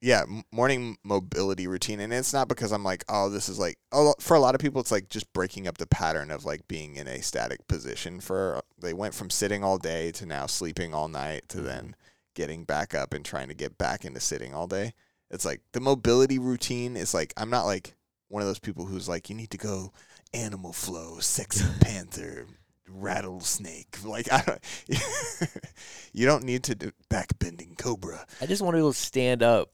yeah, 0.03 0.25
morning 0.51 0.97
mobility 1.05 1.67
routine, 1.67 2.01
and 2.01 2.13
it's 2.13 2.33
not 2.33 2.49
because 2.49 2.73
I'm 2.73 2.83
like, 2.85 3.05
oh, 3.09 3.29
this 3.29 3.51
is 3.51 3.59
like, 3.59 3.77
oh, 3.93 4.15
for 4.19 4.35
a 4.35 4.41
lot 4.41 4.55
of 4.55 4.61
people, 4.61 4.81
it's 4.81 4.91
like 4.91 5.11
just 5.11 5.31
breaking 5.35 5.69
up 5.69 5.77
the 5.77 5.87
pattern 5.87 6.31
of 6.31 6.47
like 6.47 6.67
being 6.69 6.97
in 6.97 7.07
a 7.07 7.21
static 7.21 7.67
position. 7.69 8.21
For 8.21 8.57
uh, 8.57 8.61
they 8.81 8.95
went 8.95 9.13
from 9.13 9.29
sitting 9.29 9.63
all 9.63 9.77
day 9.77 10.11
to 10.13 10.25
now 10.25 10.47
sleeping 10.47 10.95
all 10.95 11.09
night 11.09 11.45
to 11.51 11.61
then 11.61 11.83
mm-hmm. 11.83 11.93
getting 12.35 12.65
back 12.65 12.95
up 12.95 13.13
and 13.13 13.25
trying 13.25 13.49
to 13.49 13.55
get 13.55 13.77
back 13.77 14.07
into 14.07 14.21
sitting 14.21 14.55
all 14.55 14.67
day. 14.67 14.95
It's 15.31 15.45
like 15.45 15.61
the 15.73 15.81
mobility 15.81 16.39
routine 16.39 16.97
is 16.97 17.13
like 17.13 17.35
I'm 17.37 17.51
not 17.51 17.67
like 17.67 17.95
one 18.29 18.41
of 18.41 18.49
those 18.49 18.59
people 18.59 18.87
who's 18.87 19.09
like 19.09 19.29
you 19.29 19.37
need 19.37 19.51
to 19.51 19.59
go 19.59 19.93
animal 20.33 20.73
flow, 20.73 21.19
sexy 21.19 21.67
panther, 21.83 22.47
rattlesnake. 22.89 23.99
Like 24.03 24.33
I 24.33 24.43
don't, 24.47 24.61
you 26.15 26.25
don't 26.25 26.45
need 26.45 26.65
to 26.65 26.75
do 26.75 26.91
back 27.11 27.39
bending 27.39 27.75
cobra. 27.77 28.25
I 28.41 28.47
just 28.47 28.63
want 28.63 28.73
to 28.73 28.77
be 28.77 28.81
able 28.81 28.95
to 28.95 28.99
stand 28.99 29.43
up 29.43 29.73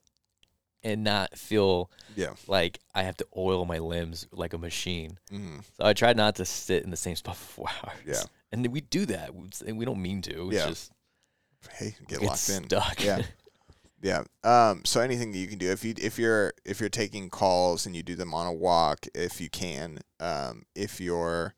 and 0.86 1.02
not 1.04 1.36
feel 1.36 1.90
Yeah. 2.14 2.34
like 2.46 2.78
I 2.94 3.02
have 3.02 3.16
to 3.18 3.26
oil 3.36 3.64
my 3.66 3.78
limbs 3.78 4.26
like 4.32 4.52
a 4.54 4.58
machine. 4.58 5.18
Mm. 5.32 5.64
So 5.76 5.84
I 5.84 5.92
try 5.92 6.12
not 6.12 6.36
to 6.36 6.44
sit 6.44 6.84
in 6.84 6.90
the 6.90 6.96
same 6.96 7.16
spot 7.22 7.36
for 7.36 7.46
four 7.54 7.68
hours. 7.82 7.98
Yeah. 8.06 8.22
And 8.52 8.66
we 8.68 8.80
do 8.80 9.04
that, 9.06 9.30
and 9.66 9.76
we 9.76 9.84
don't 9.84 10.00
mean 10.00 10.22
to. 10.22 10.48
It's 10.48 10.56
Yeah. 10.56 10.68
just 10.68 10.92
Hey, 11.72 11.96
get 12.06 12.22
locked 12.22 12.48
in. 12.48 12.64
stuck. 12.64 13.02
Yeah. 13.04 13.22
Yeah. 14.02 14.24
Um. 14.44 14.84
So 14.84 15.00
anything 15.00 15.32
that 15.32 15.38
you 15.38 15.48
can 15.48 15.58
do, 15.58 15.70
if 15.70 15.82
you 15.82 15.94
if 15.98 16.18
you're 16.18 16.52
if 16.66 16.80
you're 16.80 16.90
taking 16.90 17.30
calls 17.30 17.86
and 17.86 17.96
you 17.96 18.02
do 18.02 18.14
them 18.14 18.34
on 18.34 18.46
a 18.46 18.52
walk, 18.52 19.06
if 19.14 19.40
you 19.40 19.48
can, 19.48 19.98
um, 20.20 20.64
if 20.76 21.00
you're, 21.00 21.54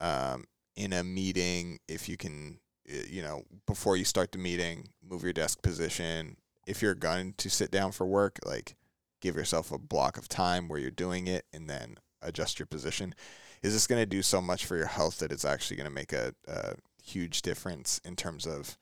um, 0.00 0.44
in 0.76 0.92
a 0.92 1.02
meeting, 1.02 1.80
if 1.88 2.08
you 2.08 2.16
can, 2.16 2.60
uh, 2.88 3.02
you 3.10 3.20
know, 3.20 3.42
before 3.66 3.96
you 3.96 4.04
start 4.04 4.30
the 4.30 4.38
meeting, 4.38 4.88
move 5.02 5.24
your 5.24 5.32
desk 5.32 5.60
position. 5.60 6.36
If 6.66 6.82
you're 6.82 6.94
going 6.94 7.34
to 7.38 7.50
sit 7.50 7.70
down 7.70 7.92
for 7.92 8.06
work, 8.06 8.38
like, 8.44 8.76
give 9.20 9.36
yourself 9.36 9.72
a 9.72 9.78
block 9.78 10.16
of 10.18 10.28
time 10.28 10.68
where 10.68 10.78
you're 10.78 10.90
doing 10.90 11.26
it, 11.26 11.46
and 11.52 11.68
then 11.68 11.98
adjust 12.22 12.58
your 12.58 12.66
position. 12.66 13.14
Is 13.62 13.72
this 13.72 13.86
going 13.86 14.02
to 14.02 14.06
do 14.06 14.22
so 14.22 14.40
much 14.40 14.66
for 14.66 14.76
your 14.76 14.86
health 14.86 15.18
that 15.18 15.32
it's 15.32 15.44
actually 15.44 15.76
going 15.76 15.88
to 15.88 15.94
make 15.94 16.12
a, 16.12 16.34
a 16.46 16.74
huge 17.02 17.42
difference 17.42 18.00
in 18.04 18.16
terms 18.16 18.46
of 18.46 18.76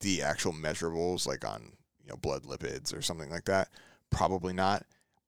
the 0.00 0.22
actual 0.22 0.52
measurables 0.52 1.26
like 1.26 1.44
on 1.44 1.72
you 2.02 2.08
know 2.08 2.16
blood 2.16 2.42
lipids 2.42 2.94
or 2.94 3.00
something 3.00 3.30
like 3.30 3.44
that 3.44 3.68
probably 4.10 4.52
not 4.52 4.84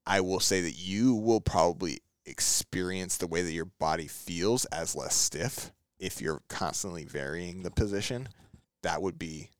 i 0.06 0.20
will 0.20 0.40
say 0.40 0.60
that 0.60 0.72
you 0.72 1.14
will 1.14 1.40
probably 1.40 2.00
experience 2.26 3.16
the 3.16 3.26
way 3.26 3.42
that 3.42 3.52
your 3.52 3.64
body 3.78 4.06
feels 4.06 4.64
as 4.66 4.96
less 4.96 5.14
stiff 5.14 5.72
if 5.98 6.20
you're 6.20 6.42
constantly 6.48 7.04
varying 7.04 7.62
the 7.62 7.70
position. 7.70 8.28
That 8.82 9.00
would 9.00 9.18
be 9.18 9.50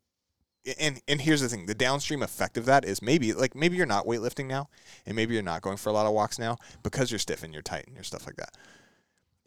and 0.79 1.01
and 1.07 1.21
here's 1.21 1.41
the 1.41 1.49
thing 1.49 1.67
the 1.67 1.75
downstream 1.75 2.23
effect 2.23 2.57
of 2.57 2.65
that 2.67 2.85
is 2.85 3.01
maybe 3.01 3.33
like 3.33 3.55
maybe 3.55 3.77
you're 3.77 3.87
not 3.87 4.07
weightlifting 4.07 4.47
now 4.47 4.69
and 5.05 5.15
maybe 5.15 5.35
you're 5.35 5.43
not 5.43 5.63
going 5.63 5.77
for 5.77 5.91
a 5.91 5.93
lot 5.93 6.07
of 6.07 6.13
walks 6.13 6.39
now 6.39 6.57
because 6.83 7.11
you're 7.11 7.19
stiff 7.19 7.43
and 7.43 7.53
you're 7.53 7.63
tight 7.63 7.87
and 7.87 7.95
you're 7.95 8.05
stuff 8.05 8.27
like 8.27 8.37
that. 8.37 8.57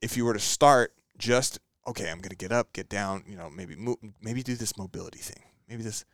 If 0.02 0.16
you 0.16 0.26
were 0.26 0.34
to 0.34 0.40
start 0.40 0.94
just 1.18 1.60
okay 1.86 2.10
i'm 2.10 2.20
gonna 2.20 2.36
get 2.36 2.52
up 2.52 2.72
get 2.72 2.88
down 2.88 3.24
you 3.28 3.36
know 3.36 3.50
maybe 3.50 3.76
maybe 4.22 4.42
do 4.42 4.56
this 4.56 4.78
mobility 4.78 5.20
thing 5.20 5.44
maybe 5.68 5.84
this 5.84 6.06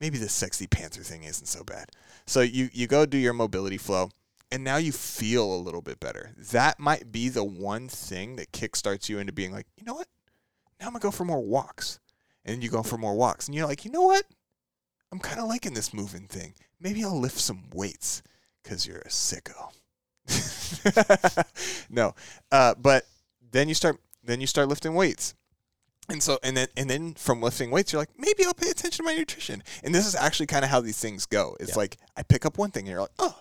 maybe 0.00 0.18
this 0.18 0.32
sexy 0.32 0.66
panther 0.66 1.02
thing 1.02 1.24
isn't 1.24 1.46
so 1.46 1.64
bad. 1.64 1.90
So 2.26 2.40
you 2.40 2.68
you 2.72 2.86
go 2.86 3.06
do 3.06 3.18
your 3.18 3.32
mobility 3.32 3.78
flow 3.78 4.10
and 4.50 4.62
now 4.62 4.76
you 4.76 4.92
feel 4.92 5.52
a 5.52 5.56
little 5.56 5.82
bit 5.82 6.00
better. 6.00 6.32
That 6.52 6.78
might 6.78 7.10
be 7.10 7.28
the 7.28 7.44
one 7.44 7.88
thing 7.88 8.36
that 8.36 8.52
kickstarts 8.52 9.08
you 9.08 9.18
into 9.18 9.32
being 9.32 9.52
like 9.52 9.66
you 9.76 9.84
know 9.84 9.94
what? 9.94 10.08
Now 10.80 10.86
i'm 10.86 10.92
gonna 10.92 11.02
go 11.02 11.10
for 11.10 11.24
more 11.24 11.40
walks. 11.40 12.00
And 12.44 12.62
you 12.62 12.68
go 12.68 12.82
for 12.82 12.98
more 12.98 13.14
walks 13.14 13.46
and 13.46 13.54
you're 13.54 13.66
like 13.66 13.86
you 13.86 13.90
know 13.90 14.02
what 14.02 14.26
I'm 15.14 15.20
kind 15.20 15.38
of 15.38 15.46
liking 15.46 15.74
this 15.74 15.94
moving 15.94 16.26
thing. 16.26 16.54
Maybe 16.80 17.04
I'll 17.04 17.16
lift 17.20 17.38
some 17.38 17.70
weights 17.72 18.20
because 18.64 18.84
you're 18.84 18.98
a 18.98 19.08
sicko. 19.08 19.70
no, 21.88 22.14
uh, 22.50 22.74
but 22.74 23.04
then 23.52 23.68
you 23.68 23.74
start 23.74 23.98
then 24.24 24.40
you 24.40 24.48
start 24.48 24.66
lifting 24.68 24.94
weights, 24.94 25.34
and 26.08 26.20
so 26.20 26.40
and 26.42 26.56
then 26.56 26.66
and 26.76 26.90
then 26.90 27.14
from 27.14 27.40
lifting 27.40 27.70
weights, 27.70 27.92
you're 27.92 28.02
like 28.02 28.10
maybe 28.18 28.44
I'll 28.44 28.54
pay 28.54 28.70
attention 28.70 29.04
to 29.04 29.08
my 29.08 29.14
nutrition. 29.14 29.62
And 29.84 29.94
this 29.94 30.04
is 30.04 30.16
actually 30.16 30.46
kind 30.46 30.64
of 30.64 30.70
how 30.72 30.80
these 30.80 30.98
things 30.98 31.26
go. 31.26 31.56
It's 31.60 31.70
Yeah. 31.70 31.76
like 31.76 31.96
I 32.16 32.24
pick 32.24 32.44
up 32.44 32.58
one 32.58 32.72
thing, 32.72 32.82
and 32.86 32.90
you're 32.90 33.00
like, 33.02 33.10
oh, 33.20 33.36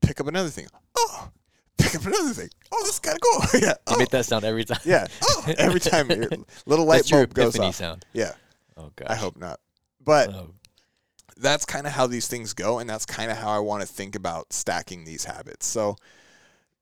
pick 0.00 0.20
up 0.20 0.28
another 0.28 0.50
thing, 0.50 0.68
oh, 0.96 1.30
pick 1.78 1.96
up 1.96 2.06
another 2.06 2.30
thing. 2.32 2.50
Oh, 2.70 2.80
this 2.84 2.92
is 2.94 2.98
kind 3.00 3.16
of 3.16 3.22
cool. 3.22 3.60
yeah. 3.60 3.68
You 3.70 3.74
Oh, 3.88 3.98
make 3.98 4.10
that 4.10 4.24
sound 4.24 4.44
every 4.44 4.64
time. 4.64 4.78
yeah. 4.84 5.08
Oh, 5.24 5.44
every 5.58 5.80
time 5.80 6.10
your 6.10 6.28
little 6.66 6.84
light 6.84 6.98
That's 6.98 7.10
your 7.10 7.26
bulb 7.26 7.34
goes 7.34 7.48
epiphany 7.56 7.68
off. 7.70 7.74
sound. 7.74 8.04
Yeah. 8.12 8.34
Oh 8.76 8.92
gosh. 8.94 9.08
I 9.10 9.16
hope 9.16 9.36
not. 9.36 9.58
But 10.04 10.28
Oh, 10.32 10.50
that's 11.38 11.64
kind 11.64 11.86
of 11.86 11.92
how 11.92 12.06
these 12.06 12.26
things 12.26 12.52
go 12.52 12.78
and 12.78 12.90
that's 12.90 13.06
kind 13.06 13.30
of 13.30 13.36
how 13.36 13.50
I 13.50 13.60
want 13.60 13.82
to 13.82 13.86
think 13.86 14.14
about 14.14 14.52
stacking 14.52 15.04
these 15.04 15.24
habits. 15.24 15.66
So 15.66 15.96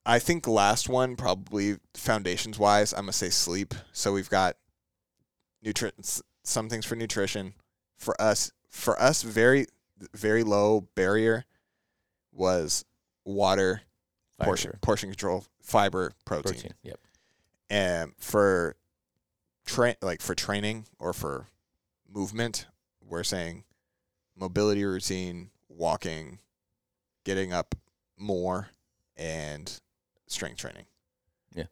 I 0.04 0.18
think 0.18 0.46
last 0.46 0.88
one 0.88 1.16
probably 1.16 1.76
foundations 1.94 2.58
wise, 2.58 2.92
I'm 2.92 3.00
going 3.00 3.08
to 3.08 3.12
say 3.12 3.30
sleep. 3.30 3.74
So 3.92 4.12
we've 4.12 4.30
got 4.30 4.56
nutri- 5.64 6.22
some 6.42 6.68
things 6.68 6.86
for 6.86 6.96
nutrition. 6.96 7.54
For 7.96 8.20
us, 8.20 8.52
for 8.68 9.00
us 9.00 9.22
very 9.22 9.66
very 10.12 10.42
low 10.42 10.82
barrier 10.94 11.44
was 12.32 12.84
water, 13.24 13.82
portion 14.38 14.72
fiber, 14.72 14.78
portion 14.82 15.08
control, 15.10 15.44
fiber, 15.62 16.12
protein. 16.24 16.52
protein. 16.52 16.74
Yep. 16.82 17.00
And 17.70 18.12
for 18.18 18.76
train 19.64 19.94
like 20.02 20.20
for 20.20 20.34
training 20.34 20.86
or 20.98 21.12
for 21.12 21.48
movement, 22.12 22.66
we're 23.00 23.24
saying 23.24 23.64
mobility 24.38 24.84
routine, 24.84 25.50
walking, 25.68 26.38
getting 27.24 27.52
up 27.52 27.74
more, 28.18 28.68
and 29.16 29.80
strength 30.26 30.58
training. 30.58 30.84
Yeah. 31.54 31.64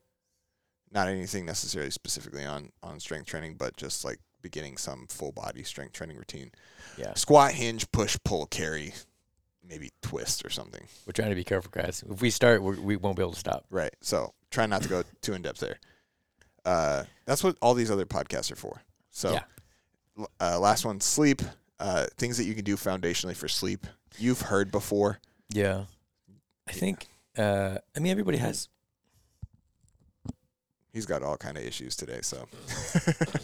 Not 0.90 1.08
anything 1.08 1.44
necessarily 1.46 1.90
specifically 1.90 2.44
on 2.44 2.70
on 2.82 3.00
strength 3.00 3.26
training, 3.26 3.56
but 3.56 3.76
just 3.76 4.04
like 4.04 4.18
beginning 4.42 4.76
some 4.76 5.06
full 5.08 5.32
body 5.32 5.62
strength 5.62 5.92
training 5.94 6.16
routine. 6.16 6.50
Yeah. 6.98 7.14
Squat, 7.14 7.52
hinge, 7.52 7.90
push, 7.92 8.16
pull, 8.24 8.46
carry, 8.46 8.92
maybe 9.66 9.90
twist 10.02 10.44
or 10.44 10.50
something. 10.50 10.86
We're 11.06 11.12
trying 11.12 11.30
to 11.30 11.34
be 11.34 11.44
careful, 11.44 11.70
guys. 11.72 12.04
If 12.08 12.20
we 12.20 12.28
start, 12.30 12.62
we're, 12.62 12.78
we 12.78 12.96
won't 12.96 13.16
be 13.16 13.22
able 13.22 13.32
to 13.32 13.38
stop. 13.38 13.64
Right. 13.70 13.94
So 14.02 14.34
try 14.50 14.66
not 14.66 14.82
to 14.82 14.88
go 14.88 15.02
too 15.22 15.32
in 15.32 15.42
depth 15.42 15.60
there. 15.60 15.78
Uh, 16.64 17.04
that's 17.26 17.42
what 17.44 17.56
all 17.60 17.74
these 17.74 17.90
other 17.90 18.06
podcasts 18.06 18.50
are 18.52 18.56
for. 18.56 18.82
So, 19.10 19.32
Yeah. 19.32 20.24
uh, 20.40 20.58
last 20.58 20.84
one, 20.84 21.00
sleep. 21.00 21.42
Uh, 21.80 22.06
things 22.16 22.36
that 22.38 22.44
you 22.44 22.54
can 22.54 22.64
do 22.64 22.76
foundationally 22.76 23.36
for 23.36 23.48
sleep. 23.48 23.86
You've 24.18 24.42
heard 24.42 24.70
before. 24.70 25.18
Yeah. 25.50 25.84
I 26.68 26.72
think. 26.72 27.08
Uh, 27.36 27.78
I 27.96 28.00
mean, 28.00 28.12
everybody 28.12 28.38
has. 28.38 28.68
He's 30.92 31.06
got 31.06 31.22
all 31.24 31.36
kind 31.36 31.56
of 31.58 31.64
issues 31.64 31.96
today. 31.96 32.20
So, 32.22 32.46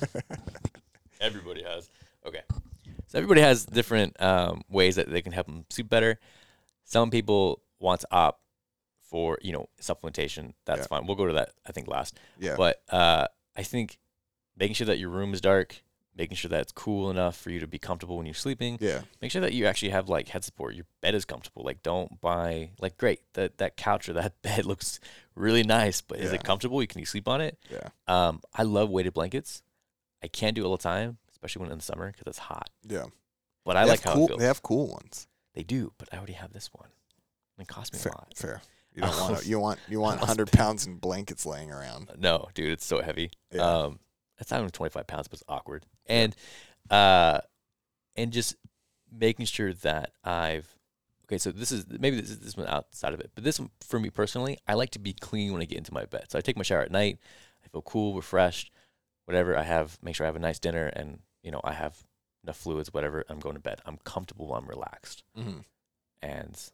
Everybody 1.21 1.63
has. 1.65 1.91
Okay. 2.25 2.43
So 3.09 3.19
everybody 3.19 3.41
has 3.41 3.67
different 3.67 4.21
um, 4.23 4.63
ways 4.71 4.97
that 4.97 5.11
they 5.11 5.21
can 5.21 5.33
help 5.33 5.47
them 5.47 5.65
sleep 5.69 5.89
better. 5.89 6.19
Some 6.85 7.11
people 7.11 7.61
want 7.81 8.03
to 8.03 8.09
opt 8.13 8.41
for 9.03 9.37
you 9.43 9.53
know 9.53 9.69
supplementation. 9.83 10.55
That's 10.65 10.83
Yeah. 10.83 10.87
fine. 10.87 11.07
We'll 11.07 11.17
go 11.17 11.27
to 11.27 11.33
that. 11.35 11.51
I 11.67 11.73
think 11.73 11.89
last. 11.89 12.17
yeah, 12.39 12.55
But 12.57 12.81
uh, 12.89 13.27
I 13.57 13.65
think 13.65 13.99
making 14.57 14.75
sure 14.75 14.87
that 14.87 14.99
your 15.01 15.11
room 15.11 15.35
is 15.35 15.41
dark, 15.41 15.83
making 16.21 16.37
sure 16.37 16.51
that 16.51 16.61
it's 16.61 16.73
cool 16.73 17.11
enough 17.11 17.35
for 17.37 17.49
you 17.51 17.61
to 17.61 17.67
be 17.67 17.79
comfortable 17.79 18.19
when 18.19 18.27
you're 18.27 18.35
sleeping. 18.35 18.77
yeah, 18.79 19.01
Make 19.23 19.31
sure 19.31 19.41
that 19.41 19.55
you 19.55 19.65
actually 19.65 19.89
have 19.91 20.09
like 20.11 20.29
head 20.29 20.45
support. 20.45 20.75
Your 20.75 20.85
bed 21.01 21.15
is 21.15 21.25
comfortable. 21.25 21.63
Like 21.65 21.83
don't 21.83 22.21
buy 22.21 22.71
like 22.79 22.99
great 22.99 23.21
that 23.33 23.57
that 23.59 23.77
couch 23.79 24.09
or 24.09 24.13
that 24.13 24.41
bed 24.43 24.67
looks 24.67 25.01
really 25.35 25.63
nice, 25.63 26.03
but 26.03 26.19
is 26.19 26.33
it 26.33 26.45
comfortable? 26.45 26.83
You 26.83 26.89
can 26.89 26.99
you 27.01 27.07
sleep 27.07 27.27
on 27.27 27.41
it? 27.41 27.59
yeah, 27.71 27.89
Um, 28.07 28.43
I 28.55 28.65
love 28.65 28.91
weighted 28.91 29.15
blankets. 29.15 29.63
I 30.23 30.29
can't 30.29 30.55
do 30.55 30.63
it 30.63 30.67
all 30.67 30.77
the 30.77 30.83
time, 30.83 31.17
especially 31.33 31.63
when 31.63 31.73
in 31.73 31.79
the 31.79 31.85
summer 31.85 32.13
because 32.13 32.27
it's 32.27 32.39
hot. 32.39 32.69
yeah. 32.87 33.07
But 33.65 33.77
I 33.77 33.85
They 33.85 33.91
like 33.91 34.03
how 34.03 34.15
cool, 34.15 34.25
it 34.25 34.29
feels. 34.29 34.41
They 34.41 34.47
have 34.47 34.63
cool 34.63 34.89
ones. 34.89 35.27
They 35.55 35.63
do, 35.63 35.93
but 35.99 36.09
I 36.13 36.17
already 36.19 36.33
have 36.35 36.53
this 36.53 36.69
one. 36.73 36.89
It 37.59 37.67
cost 37.69 37.93
me 37.93 37.99
Fair, 37.99 38.13
a 38.13 38.17
lot. 38.17 38.33
fair. 38.37 38.63
You 38.95 39.03
don't 39.03 39.21
want 39.31 39.47
you 39.47 39.59
want 39.61 39.79
you 39.89 40.01
want 40.01 40.21
hundred 40.31 40.51
pounds 40.53 40.87
in 40.87 40.97
blankets 40.97 41.47
laying 41.47 41.71
around. 41.71 42.11
No, 42.19 42.49
dude, 42.55 42.73
it's 42.73 42.85
so 42.85 43.01
heavy. 43.01 43.31
Yeah. 43.53 43.63
Um, 43.63 43.99
it's 44.41 44.51
not 44.51 44.61
even 44.61 44.71
25 44.71 45.07
pounds, 45.07 45.29
but 45.29 45.35
it's 45.35 45.45
awkward. 45.49 45.85
And, 46.07 46.35
uh, 46.91 47.41
and 48.17 48.33
just 48.33 48.57
making 49.13 49.47
sure 49.47 49.73
that 49.73 50.13
I've, 50.25 50.69
okay, 51.25 51.39
so 51.39 51.53
this 51.53 51.71
is, 51.73 51.87
maybe 51.89 52.21
this 52.21 52.31
is 52.31 52.39
this 52.41 52.57
one 52.57 52.67
outside 52.67 53.15
of 53.15 53.21
it, 53.21 53.31
but 53.35 53.45
this 53.45 53.61
one 53.61 53.71
for 53.81 54.01
me 54.01 54.11
personally, 54.11 54.59
I 54.67 54.75
like 54.75 54.91
to 54.91 54.99
be 54.99 55.13
clean 55.13 55.53
when 55.53 55.63
I 55.63 55.67
get 55.67 55.79
into 55.79 55.95
my 55.95 56.05
bed. 56.05 56.27
So 56.29 56.39
I 56.39 56.43
take 56.43 56.57
my 56.57 56.63
shower 56.63 56.83
at 56.83 56.91
night. 56.91 57.19
I 57.65 57.69
feel 57.69 57.83
cool, 57.83 58.15
refreshed, 58.15 58.73
whatever. 59.27 59.57
I 59.57 59.63
have, 59.63 59.99
make 60.03 60.17
sure 60.17 60.25
I 60.25 60.29
have 60.29 60.37
a 60.37 60.41
nice 60.41 60.59
dinner 60.59 60.87
and, 60.87 61.21
you 61.43 61.51
know, 61.51 61.61
I 61.63 61.73
have 61.75 62.05
enough 62.43 62.57
fluids, 62.57 62.93
whatever. 62.93 63.25
I'm 63.29 63.39
going 63.39 63.55
to 63.55 63.61
bed. 63.61 63.81
I'm 63.87 63.99
comfortable. 64.05 64.55
I'm 64.55 64.67
relaxed. 64.67 65.23
Mm-hmm. 65.39 65.59
And 66.23 66.71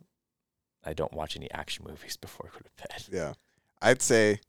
I 0.85 0.93
don't 0.93 1.13
watch 1.13 1.37
any 1.37 1.51
action 1.51 1.85
movies 1.87 2.17
before 2.21 2.49
I 2.49 2.57
go 2.57 2.61
to 2.61 2.89
bed. 2.89 3.05
Yeah. 3.13 3.33
I'd 3.83 4.03
say 4.03 4.41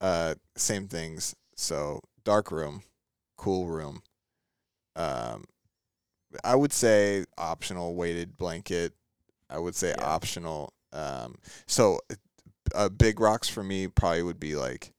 uh 0.00 0.34
same 0.56 0.88
things. 0.88 1.34
So 1.56 2.00
dark 2.26 2.50
room, 2.50 2.82
cool 3.38 3.66
room. 3.68 4.02
Um 4.94 5.44
I 6.44 6.54
would 6.54 6.72
say 6.72 7.24
optional 7.38 7.94
weighted 7.94 8.36
blanket. 8.36 8.92
I 9.48 9.58
would 9.58 9.74
say 9.74 9.94
Yeah. 9.96 10.04
optional 10.04 10.74
um 10.92 11.36
so 11.66 12.00
uh, 12.74 12.88
big 12.88 13.20
rocks 13.20 13.48
for 13.48 13.62
me 13.62 13.86
probably 13.86 14.22
would 14.24 14.40
be 14.40 14.56
like 14.56 14.92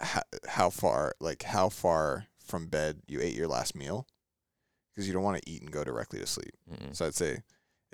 how, 0.00 0.22
how 0.48 0.70
far 0.70 1.14
like 1.20 1.44
how 1.44 1.68
far 1.68 2.26
from 2.44 2.66
bed 2.66 3.00
you 3.06 3.20
ate 3.20 3.36
your 3.36 3.46
last 3.46 3.76
meal 3.76 4.06
because 4.90 5.06
you 5.06 5.12
don't 5.14 5.22
want 5.22 5.40
to 5.40 5.50
eat 5.50 5.62
and 5.62 5.70
go 5.70 5.84
directly 5.84 6.18
to 6.18 6.26
sleep. 6.26 6.52
Mm-mm. 6.70 6.94
So 6.94 7.06
I'd 7.06 7.14
say 7.14 7.42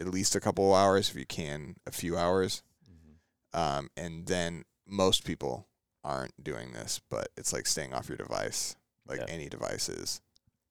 at 0.00 0.08
least 0.08 0.34
a 0.34 0.40
couple 0.40 0.74
of 0.74 0.80
hours 0.80 1.10
if 1.10 1.16
you 1.16 1.26
can, 1.26 1.76
a 1.86 1.90
few 1.92 2.16
hours. 2.16 2.62
Mhm. 2.90 3.58
Um, 3.60 3.90
and 3.96 4.26
then 4.26 4.64
most 4.86 5.24
people 5.24 5.67
aren't 6.04 6.42
doing 6.42 6.72
this, 6.72 7.00
but 7.10 7.28
it's 7.36 7.52
like 7.52 7.66
staying 7.66 7.92
off 7.92 8.08
your 8.08 8.16
device, 8.18 8.76
like 9.06 9.18
Yeah. 9.20 9.26
any 9.28 9.48
devices, 9.48 10.20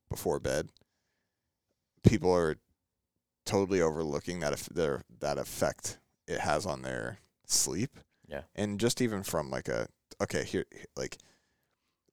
before 0.10 0.40
bed. 0.40 0.70
People 2.04 2.34
are 2.34 2.58
totally 3.46 3.82
overlooking 3.82 4.40
that 4.40 4.54
eff- 4.54 4.70
their 4.70 5.04
that 5.20 5.38
effect 5.38 6.00
it 6.28 6.40
has 6.42 6.66
on 6.66 6.82
their 6.82 7.20
sleep. 7.46 7.98
Yeah. 8.28 8.44
And 8.56 8.80
just 8.80 9.02
even 9.02 9.24
from 9.24 9.50
like 9.50 9.68
a 9.68 9.88
okay 10.22 10.44
here 10.44 10.66
like 10.96 11.18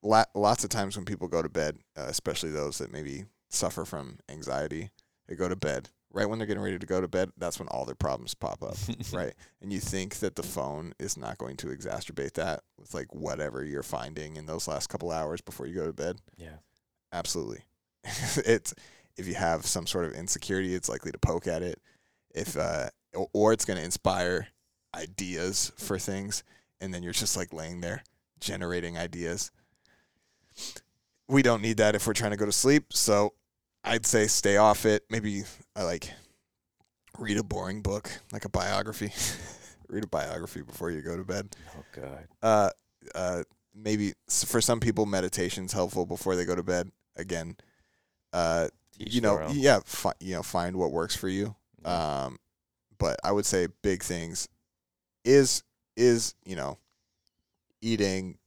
lots 0.03 0.62
of 0.64 0.70
times 0.70 0.96
when 0.96 1.05
people 1.07 1.29
go 1.29 1.40
to 1.42 1.48
bed, 1.48 1.79
uh, 1.96 2.07
especially 2.09 2.50
those 2.50 2.79
that 2.79 2.92
maybe 2.92 3.24
suffer 3.48 3.85
from 3.85 4.18
anxiety, 4.29 4.90
they 5.27 5.35
go 5.35 5.48
to 5.48 5.57
bed 5.57 5.88
right 6.14 6.29
when 6.29 6.38
they're 6.38 6.46
getting 6.46 6.62
ready 6.62 6.79
to 6.79 6.87
go 6.87 7.00
to 7.00 7.09
bed. 7.09 7.31
That's 7.37 7.59
when 7.59 7.68
all 7.68 7.85
their 7.85 7.94
problems 7.94 8.35
pop 8.35 8.62
up 8.62 8.77
right? 9.12 9.35
And 9.61 9.72
you 9.72 9.81
think 9.81 10.16
that 10.16 10.37
the 10.37 10.42
phone 10.42 10.94
is 10.98 11.16
not 11.16 11.38
going 11.38 11.57
to 11.59 11.66
exacerbate 11.66 12.35
that 12.35 12.62
with 12.79 12.94
like 12.94 13.12
whatever 13.14 13.64
you're 13.64 13.83
finding 13.83 14.37
in 14.37 14.46
those 14.46 14.68
last 14.68 14.88
couple 14.88 15.11
hours 15.11 15.40
before 15.40 15.66
you 15.66 15.74
go 15.74 15.87
to 15.87 15.92
bed? 15.92 16.16
Yeah. 16.37 16.57
Absolutely. 17.12 17.64
it's 18.05 18.74
if 19.16 19.27
you 19.27 19.35
have 19.35 19.66
some 19.66 19.87
sort 19.87 20.05
of 20.05 20.12
insecurity, 20.12 20.74
it's 20.74 20.88
likely 20.88 21.12
to 21.12 21.18
poke 21.18 21.46
at 21.46 21.62
it. 21.62 21.81
If 22.35 22.57
uh, 22.57 22.88
or 23.33 23.53
it's 23.53 23.64
going 23.64 23.79
to 23.79 23.85
inspire 23.85 24.48
ideas 24.94 25.72
for 25.77 25.98
things, 25.98 26.42
and 26.81 26.92
then 26.92 27.03
you're 27.03 27.12
just 27.12 27.37
like 27.37 27.53
laying 27.53 27.81
there 27.81 28.03
generating 28.40 28.98
ideas. 28.98 29.50
We 31.29 31.42
don't 31.42 31.62
need 31.62 31.79
that 31.79 31.94
if 31.94 32.07
we're 32.07 32.12
trying 32.12 32.33
to 32.33 32.37
go 32.37 32.46
to 32.46 32.53
sleep. 32.53 32.92
So 32.92 33.35
I'd 33.84 34.06
say 34.06 34.26
stay 34.26 34.56
off 34.56 34.86
it. 34.86 35.04
Maybe 35.10 35.44
I 35.76 35.82
like 35.82 36.10
read 37.18 37.36
a 37.36 37.44
boring 37.44 37.82
book, 37.82 38.10
like 38.32 38.44
a 38.44 38.48
biography. 38.48 39.12
read 39.88 40.04
a 40.04 40.08
biography 40.08 40.62
before 40.62 40.90
you 40.90 41.02
go 41.02 41.16
to 41.16 41.24
bed. 41.24 41.54
Oh 41.76 41.84
god. 41.92 42.28
Uh, 42.42 42.70
uh, 43.14 43.42
maybe 43.74 44.14
for 44.28 44.60
some 44.60 44.80
people, 44.80 45.06
meditation's 45.06 45.72
helpful 45.72 46.06
before 46.06 46.36
they 46.36 46.44
go 46.44 46.54
to 46.54 46.62
bed. 46.62 46.90
Again, 47.16 47.56
uh, 48.32 48.68
Teach 48.98 49.14
you 49.14 49.20
know, 49.20 49.48
yeah, 49.52 49.80
fi- 49.84 50.12
you 50.20 50.34
know, 50.34 50.42
find 50.42 50.76
what 50.76 50.92
works 50.92 51.16
for 51.16 51.28
you. 51.28 51.54
Yeah. 51.82 52.24
Um, 52.24 52.38
but 52.98 53.18
I 53.24 53.32
would 53.32 53.46
say 53.46 53.68
big 53.82 54.02
things 54.02 54.48
is 55.24 55.62
is 55.96 56.34
you 56.44 56.56
know 56.56 56.78
eating 57.82 58.38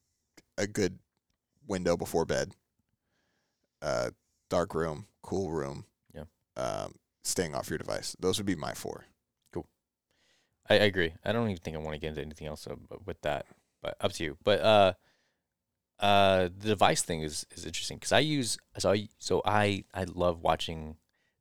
a 0.57 0.67
good 0.67 0.97
window 1.67 1.97
before 1.97 2.25
bed, 2.25 2.51
uh, 3.81 4.09
dark 4.49 4.73
room, 4.75 5.07
cool 5.21 5.51
room. 5.51 5.85
Yeah. 6.13 6.23
Um, 6.55 6.95
staying 7.23 7.53
off 7.55 7.69
your 7.69 7.77
device. 7.77 8.15
Those 8.19 8.37
would 8.37 8.45
be 8.45 8.55
my 8.55 8.73
four. 8.73 9.05
I, 10.69 10.73
I 10.73 10.83
agree. 10.83 11.13
I 11.23 11.31
don't 11.31 11.49
even 11.49 11.61
think 11.61 11.77
I 11.77 11.79
want 11.79 11.93
to 11.95 11.99
get 11.99 12.09
into 12.09 12.21
anything 12.21 12.45
else 12.47 12.67
with 13.05 13.21
that, 13.21 13.45
but 13.81 13.95
up 14.01 14.11
to 14.13 14.23
you. 14.25 14.37
But 14.43 14.59
uh, 14.59 14.93
uh, 15.99 16.49
the 16.57 16.67
device 16.69 17.01
thing 17.01 17.21
is 17.21 17.45
is 17.55 17.65
interesting 17.65 17.97
because 17.97 18.11
I 18.11 18.19
use 18.19 18.57
so 18.77 18.91
I 18.91 19.07
so 19.17 19.41
I 19.45 19.85
I 19.93 20.03
love 20.03 20.41
watching. 20.41 20.97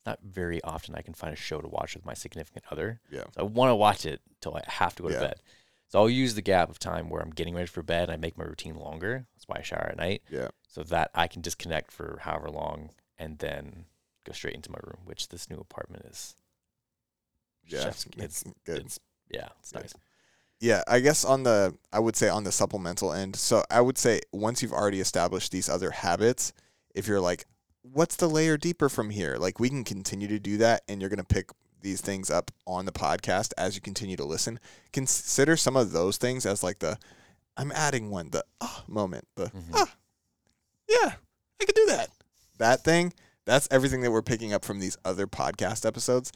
Not 0.07 0.21
very 0.23 0.63
often 0.63 0.95
I 0.95 1.03
can 1.03 1.15
find 1.15 1.33
a 1.33 1.37
show 1.37 1.61
to 1.61 1.67
watch 1.67 1.97
with 1.97 2.07
my 2.07 2.15
significant 2.15 2.65
other. 2.71 3.01
Yeah. 3.11 3.25
So 3.35 3.41
I 3.41 3.43
want 3.43 3.71
to 3.71 3.75
watch 3.75 4.07
it 4.07 4.21
till 4.41 4.55
I 4.55 4.63
have 4.69 4.95
to 4.95 5.03
go 5.03 5.09
Yeah. 5.09 5.15
to 5.17 5.21
bed. 5.27 5.41
So 5.89 6.01
I'll 6.01 6.11
use 6.11 6.35
the 6.35 6.43
gap 6.43 6.69
of 6.69 6.79
time 6.79 7.09
where 7.09 7.23
I'm 7.23 7.31
getting 7.31 7.55
ready 7.55 7.67
for 7.69 7.83
bed. 7.83 8.05
And 8.05 8.13
I 8.13 8.17
make 8.17 8.37
my 8.37 8.45
routine 8.45 8.75
longer. 8.77 9.27
That's 9.35 9.47
why 9.47 9.59
I 9.59 9.63
shower 9.63 9.89
at 9.91 9.97
night, 9.97 10.23
Yeah. 10.31 10.49
so 10.69 10.83
that 10.85 11.11
I 11.15 11.29
can 11.29 11.43
disconnect 11.43 11.93
for 11.93 12.19
however 12.23 12.51
long 12.51 12.91
and 13.19 13.39
then 13.39 13.87
go 14.25 14.33
straight 14.33 14.55
into 14.57 14.71
my 14.73 14.79
room. 14.83 14.99
Which 15.05 15.29
this 15.29 15.49
new 15.49 15.59
apartment 15.59 16.05
is. 16.07 16.35
Yeah. 17.65 17.83
chef's- 17.85 18.07
it's 18.17 18.45
good. 18.65 18.79
it's 18.79 18.99
yeah, 19.31 19.49
it's 19.61 19.73
Good. 19.73 19.83
nice. 19.83 19.95
Yeah, 20.61 20.83
I 20.89 21.01
guess 21.01 21.25
on 21.25 21.43
the 21.43 21.77
I 21.93 21.99
would 21.99 22.17
say 22.17 22.29
on 22.29 22.45
the 22.45 22.53
supplemental 22.53 23.13
end. 23.13 23.37
So 23.37 23.63
I 23.71 23.81
would 23.81 23.99
say 23.99 24.21
once 24.33 24.63
you've 24.63 24.73
already 24.73 25.01
established 25.01 25.53
these 25.53 25.69
other 25.69 25.91
habits, 25.91 26.53
if 26.95 27.07
you're 27.07 27.21
like, 27.21 27.45
what's 27.83 28.17
the 28.17 28.29
layer 28.29 28.57
deeper 28.57 28.89
from 28.89 29.11
here? 29.11 29.37
Like 29.37 29.61
we 29.61 29.69
can 29.69 29.85
continue 29.85 30.29
to 30.29 30.39
do 30.39 30.57
that 30.59 30.83
and 30.89 31.01
you're 31.01 31.11
going 31.11 31.19
to 31.19 31.25
pick 31.25 31.51
these 31.83 32.01
things 32.01 32.31
up 32.31 32.51
on 32.67 32.85
the 32.87 32.93
podcast 32.93 33.53
as 33.57 33.75
you 33.75 33.81
continue 33.81 34.17
to 34.17 34.25
listen. 34.25 34.59
Consider 34.93 35.57
some 35.57 35.77
of 35.77 35.93
those 35.93 36.17
things 36.17 36.45
as 36.47 36.63
like 36.63 36.79
the 36.81 36.99
I'm 37.57 37.73
adding 37.73 38.11
one, 38.11 38.31
the 38.31 38.45
ah 38.61 38.85
moment, 38.87 39.27
the 39.37 39.47
Mhm. 39.47 39.71
ah 39.75 39.95
yeah, 40.89 41.15
I 41.61 41.65
could 41.65 41.75
do 41.75 41.87
that. 41.87 42.11
That 42.59 42.85
thing, 42.85 43.13
that's 43.45 43.69
everything 43.71 44.01
that 44.03 44.11
we're 44.11 44.23
picking 44.23 44.53
up 44.53 44.65
from 44.65 44.81
these 44.81 44.97
other 45.05 45.27
podcast 45.27 45.85
episodes. 45.87 46.33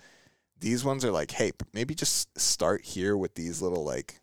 These 0.58 0.84
ones 0.84 1.04
are 1.04 1.10
like, 1.10 1.30
hey, 1.32 1.52
maybe 1.72 1.94
just 1.94 2.28
start 2.38 2.84
here 2.84 3.16
with 3.16 3.34
these 3.34 3.62
little 3.62 3.84
like, 3.84 4.20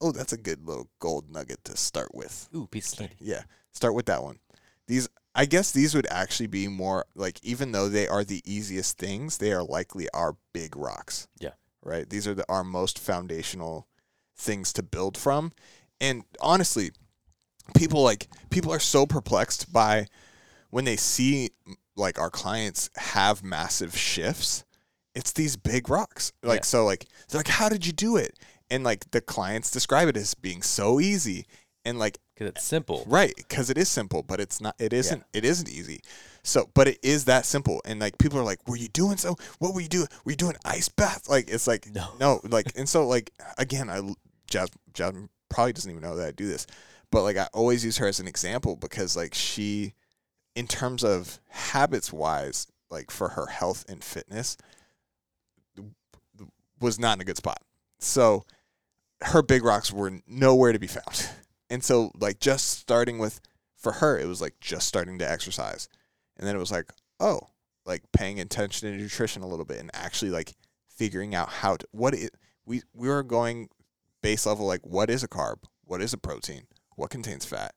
oh, 0.00 0.12
that's 0.12 0.32
a 0.32 0.38
good 0.38 0.66
little 0.66 0.88
gold 0.98 1.30
nugget 1.30 1.64
to 1.64 1.76
start 1.76 2.14
with. 2.14 2.48
Ooh, 2.54 2.66
piece 2.66 2.92
of 2.92 2.98
candy. 3.00 3.16
Yeah, 3.20 3.42
start 3.72 3.94
with 3.94 4.06
that 4.06 4.22
one. 4.22 4.38
These, 4.86 5.08
I 5.34 5.46
guess, 5.46 5.72
these 5.72 5.94
would 5.94 6.06
actually 6.10 6.48
be 6.48 6.68
more 6.68 7.06
like, 7.14 7.38
even 7.42 7.72
though 7.72 7.88
they 7.88 8.06
are 8.06 8.22
the 8.24 8.42
easiest 8.44 8.98
things, 8.98 9.38
they 9.38 9.52
are 9.52 9.62
likely 9.62 10.08
our 10.10 10.36
big 10.52 10.76
rocks. 10.76 11.26
Yeah. 11.40 11.52
Right. 11.82 12.08
These 12.08 12.28
are 12.28 12.34
the 12.34 12.44
our 12.48 12.62
most 12.62 12.98
foundational 12.98 13.88
things 14.36 14.72
to 14.74 14.82
build 14.82 15.16
from, 15.16 15.52
and 16.00 16.22
honestly, 16.40 16.90
people 17.76 18.02
like 18.02 18.28
people 18.50 18.72
are 18.72 18.78
so 18.80 19.06
perplexed 19.06 19.72
by 19.72 20.06
when 20.70 20.84
they 20.84 20.96
see 20.96 21.50
like 21.96 22.18
our 22.18 22.30
clients 22.30 22.90
have 22.96 23.42
massive 23.44 23.96
shifts 23.96 24.64
it's 25.14 25.32
these 25.32 25.56
big 25.56 25.88
rocks 25.88 26.32
like 26.42 26.60
Yeah. 26.60 26.64
so 26.64 26.84
like 26.84 27.06
they're 27.28 27.38
like 27.38 27.46
how 27.48 27.68
did 27.68 27.86
you 27.86 27.92
do 27.92 28.16
it 28.16 28.36
and 28.70 28.82
like 28.82 29.10
the 29.12 29.20
clients 29.20 29.70
describe 29.70 30.08
it 30.08 30.16
as 30.16 30.34
being 30.34 30.62
so 30.62 30.98
easy 31.00 31.46
and 31.84 31.98
like 31.98 32.18
Because 32.34 32.48
it's 32.50 32.64
simple. 32.64 33.04
right 33.06 33.32
because 33.36 33.70
it 33.70 33.76
is 33.78 33.88
simple 33.88 34.22
but 34.22 34.40
it's 34.40 34.60
not 34.60 34.74
it 34.78 34.92
isn't 34.92 35.24
it 35.32 35.44
isn't 35.44 35.68
easy. 35.68 36.00
So 36.44 36.68
but 36.74 36.88
it 36.88 36.98
is 37.02 37.24
that 37.26 37.44
simple 37.46 37.80
and 37.84 38.00
like 38.00 38.18
people 38.18 38.38
are 38.38 38.44
like 38.44 38.66
were 38.68 38.76
you 38.76 38.88
doing 38.88 39.16
so? 39.16 39.36
What 39.58 39.74
were 39.74 39.80
you 39.80 39.88
doing? 39.88 40.08
Were 40.24 40.32
you 40.32 40.36
doing 40.36 40.56
ice 40.64 40.88
bath? 40.88 41.28
Like 41.28 41.48
it's 41.50 41.66
like 41.66 41.86
No. 41.94 42.08
no 42.20 42.40
like 42.44 42.72
and 42.76 42.88
so 42.88 43.06
like 43.06 43.30
again 43.58 43.88
i 43.90 44.00
jazz 44.50 44.68
jasmine 44.92 45.28
probably 45.48 45.72
doesn't 45.72 45.90
even 45.90 46.02
know 46.02 46.16
that 46.16 46.26
i 46.28 46.30
do 46.30 46.46
this 46.46 46.66
but 47.10 47.22
like 47.22 47.36
i 47.36 47.46
always 47.52 47.84
use 47.84 47.96
her 47.98 48.06
as 48.06 48.20
an 48.20 48.26
example 48.28 48.76
because 48.76 49.16
like 49.16 49.34
she 49.34 49.94
in 50.54 50.66
terms 50.66 51.02
of 51.04 51.40
habits 51.48 52.12
wise 52.12 52.66
like 52.90 53.10
for 53.10 53.30
her 53.30 53.46
health 53.46 53.84
and 53.88 54.02
fitness 54.04 54.56
was 56.80 56.98
not 56.98 57.16
in 57.16 57.20
a 57.20 57.24
good 57.24 57.36
spot. 57.36 57.62
So 58.00 58.44
her 59.22 59.40
big 59.42 59.64
rocks 59.64 59.92
were 59.92 60.12
nowhere 60.26 60.72
to 60.72 60.78
be 60.78 60.88
found 60.88 61.28
and 61.72 61.82
so 61.82 62.12
like 62.20 62.38
just 62.38 62.68
starting 62.68 63.18
with 63.18 63.40
for 63.78 63.92
her 63.92 64.18
it 64.18 64.26
was 64.26 64.42
like 64.42 64.60
just 64.60 64.86
starting 64.86 65.18
to 65.18 65.28
exercise. 65.28 65.88
And 66.36 66.46
then 66.46 66.54
it 66.54 66.58
was 66.58 66.70
like 66.70 66.92
oh 67.18 67.40
like 67.86 68.02
paying 68.12 68.38
attention 68.38 68.90
to 68.90 68.96
nutrition 68.96 69.42
a 69.42 69.48
little 69.48 69.64
bit 69.64 69.80
and 69.80 69.90
actually 69.94 70.30
like 70.30 70.52
figuring 70.88 71.34
out 71.34 71.48
how 71.48 71.76
to 71.76 71.86
what 71.90 72.14
it 72.14 72.34
we 72.66 72.82
we 72.92 73.08
were 73.08 73.22
going 73.22 73.70
base 74.22 74.44
level 74.44 74.66
like 74.66 74.86
what 74.86 75.08
is 75.08 75.24
a 75.24 75.28
carb? 75.28 75.64
What 75.84 76.02
is 76.02 76.12
a 76.12 76.18
protein? 76.18 76.64
What 76.94 77.10
contains 77.10 77.46
fat? 77.46 77.74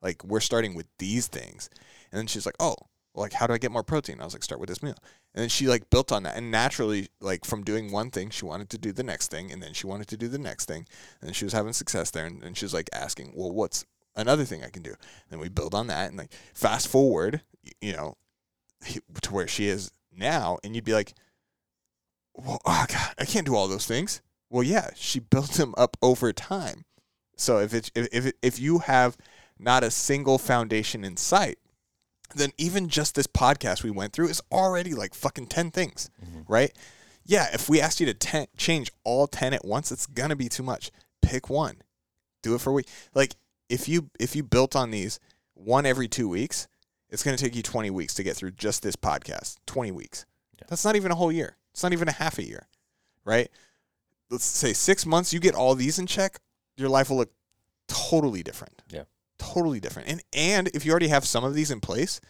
Like 0.00 0.24
we're 0.24 0.40
starting 0.40 0.74
with 0.74 0.86
these 0.98 1.26
things. 1.28 1.68
And 2.10 2.18
then 2.18 2.26
she's 2.26 2.46
like 2.46 2.56
oh 2.58 2.76
like 3.16 3.32
how 3.32 3.46
do 3.46 3.54
i 3.54 3.58
get 3.58 3.72
more 3.72 3.82
protein? 3.82 4.20
I 4.20 4.24
was 4.24 4.34
like 4.34 4.42
start 4.42 4.60
with 4.60 4.68
this 4.68 4.82
meal. 4.82 4.96
And 5.34 5.42
then 5.42 5.48
she 5.48 5.66
like 5.66 5.90
built 5.90 6.12
on 6.12 6.22
that. 6.24 6.36
And 6.36 6.50
naturally 6.50 7.08
like 7.20 7.44
from 7.44 7.62
doing 7.62 7.90
one 7.90 8.10
thing 8.10 8.30
she 8.30 8.44
wanted 8.44 8.70
to 8.70 8.78
do 8.78 8.92
the 8.92 9.02
next 9.02 9.30
thing 9.30 9.50
and 9.50 9.62
then 9.62 9.72
she 9.72 9.86
wanted 9.86 10.08
to 10.08 10.16
do 10.16 10.28
the 10.28 10.38
next 10.38 10.66
thing 10.66 10.86
and 11.20 11.34
she 11.34 11.44
was 11.44 11.52
having 11.52 11.72
success 11.72 12.10
there 12.10 12.26
and, 12.26 12.42
and 12.42 12.56
she 12.56 12.64
was 12.64 12.74
like 12.74 12.88
asking 12.92 13.32
well 13.34 13.50
what's 13.50 13.84
another 14.14 14.44
thing 14.44 14.62
i 14.62 14.68
can 14.68 14.82
do? 14.82 14.94
And 15.30 15.40
we 15.40 15.48
build 15.48 15.74
on 15.74 15.86
that 15.88 16.08
and 16.08 16.18
like 16.18 16.32
fast 16.54 16.88
forward 16.88 17.42
you 17.80 17.92
know 17.92 18.16
to 19.22 19.32
where 19.32 19.48
she 19.48 19.66
is 19.66 19.90
now 20.12 20.58
and 20.62 20.74
you'd 20.74 20.84
be 20.84 20.94
like 20.94 21.14
well 22.34 22.60
oh 22.64 22.86
god 22.88 23.14
i 23.18 23.24
can't 23.24 23.46
do 23.46 23.56
all 23.56 23.68
those 23.68 23.86
things. 23.86 24.20
Well 24.50 24.62
yeah 24.62 24.90
she 24.94 25.20
built 25.20 25.52
them 25.52 25.74
up 25.76 25.96
over 26.02 26.32
time. 26.32 26.84
So 27.36 27.58
if 27.58 27.74
it's 27.74 27.90
if 27.94 28.08
if, 28.12 28.32
if 28.42 28.60
you 28.60 28.78
have 28.80 29.16
not 29.58 29.82
a 29.82 29.90
single 29.90 30.38
foundation 30.38 31.02
in 31.04 31.16
sight 31.16 31.58
then 32.34 32.50
even 32.58 32.88
just 32.88 33.14
this 33.14 33.26
podcast 33.26 33.82
we 33.82 33.90
went 33.90 34.12
through 34.12 34.28
is 34.28 34.42
already 34.50 34.94
like 34.94 35.14
fucking 35.14 35.46
10 35.46 35.70
things 35.70 36.10
Mhm. 36.24 36.44
right? 36.48 36.72
Yeah 37.24 37.48
if 37.52 37.68
we 37.68 37.80
asked 37.80 38.00
you 38.00 38.06
to 38.06 38.14
ten, 38.14 38.46
change 38.56 38.90
all 39.04 39.26
10 39.26 39.52
at 39.54 39.64
once 39.64 39.90
it's 39.92 40.06
gonna 40.06 40.36
be 40.36 40.48
too 40.48 40.62
much. 40.62 40.90
Pick 41.22 41.48
one. 41.50 41.82
Do 42.42 42.54
it 42.54 42.60
for 42.60 42.70
a 42.70 42.72
week. 42.72 42.88
Like 43.14 43.36
if 43.68 43.88
you 43.88 44.10
if 44.20 44.36
you 44.36 44.42
built 44.42 44.76
on 44.76 44.90
these 44.90 45.18
one 45.54 45.86
every 45.86 46.08
two 46.08 46.28
weeks 46.28 46.68
it's 47.08 47.22
going 47.22 47.36
to 47.36 47.42
take 47.42 47.54
you 47.54 47.62
20 47.62 47.88
weeks 47.90 48.14
to 48.14 48.22
get 48.24 48.36
through 48.36 48.50
just 48.50 48.82
this 48.82 48.96
podcast. 48.96 49.56
20 49.66 49.92
weeks. 49.92 50.26
Yeah. 50.58 50.64
that's 50.68 50.84
not 50.84 50.96
even 50.96 51.12
a 51.12 51.14
whole 51.14 51.30
year. 51.30 51.56
It's 51.72 51.82
not 51.84 51.92
even 51.92 52.08
a 52.08 52.12
half 52.12 52.38
a 52.38 52.42
year 52.46 52.66
right? 53.24 53.48
Let's 54.30 54.44
say 54.44 54.72
six 54.72 55.06
months 55.06 55.32
you 55.32 55.38
get 55.40 55.54
all 55.54 55.74
these 55.76 55.98
in 55.98 56.06
check 56.06 56.38
your 56.76 56.88
life 56.88 57.08
will 57.10 57.16
look 57.18 57.32
totally 57.88 58.42
different. 58.42 58.82
Yeah. 58.90 59.04
Totally 59.54 59.80
different 59.80 60.08
and 60.08 60.22
and 60.32 60.68
if 60.74 60.84
you 60.84 60.90
already 60.90 61.08
have 61.08 61.24
some 61.24 61.44
of 61.44 61.54
these 61.54 61.70
in 61.70 61.80
place 61.80 62.20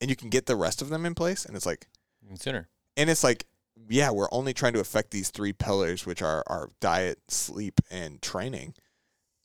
and 0.00 0.10
you 0.10 0.16
can 0.16 0.28
get 0.30 0.46
the 0.46 0.56
rest 0.56 0.82
of 0.82 0.88
them 0.88 1.06
in 1.06 1.14
place 1.14 1.44
and 1.44 1.56
it's 1.56 1.66
like 1.66 1.88
sooner. 2.34 2.68
and 2.96 3.08
it's 3.10 3.24
like 3.24 3.44
yeah 3.88 4.10
we're 4.10 4.28
only 4.32 4.52
trying 4.52 4.72
to 4.72 4.80
affect 4.80 5.10
these 5.10 5.30
three 5.30 5.52
pillars 5.52 6.04
which 6.06 6.22
are 6.22 6.42
our 6.46 6.70
diet 6.80 7.18
sleep 7.28 7.80
and 7.90 8.20
training 8.20 8.74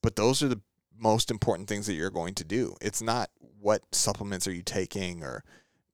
but 0.03 0.15
those 0.15 0.41
are 0.43 0.47
the 0.49 0.61
most 0.97 1.31
important 1.31 1.67
things 1.69 1.87
that 1.87 1.93
you're 1.93 2.09
going 2.09 2.33
to 2.33 2.43
do 2.43 2.75
it's 2.81 3.01
not 3.01 3.29
what 3.59 3.81
supplements 3.91 4.47
are 4.47 4.53
you 4.53 4.61
taking 4.63 5.23
or 5.23 5.43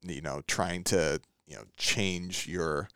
you 0.04 0.22
know 0.22 0.42
trying 0.48 0.84
to 0.84 1.20
you 1.46 1.56
know 1.56 1.64
change 1.78 2.48
your 2.48 2.88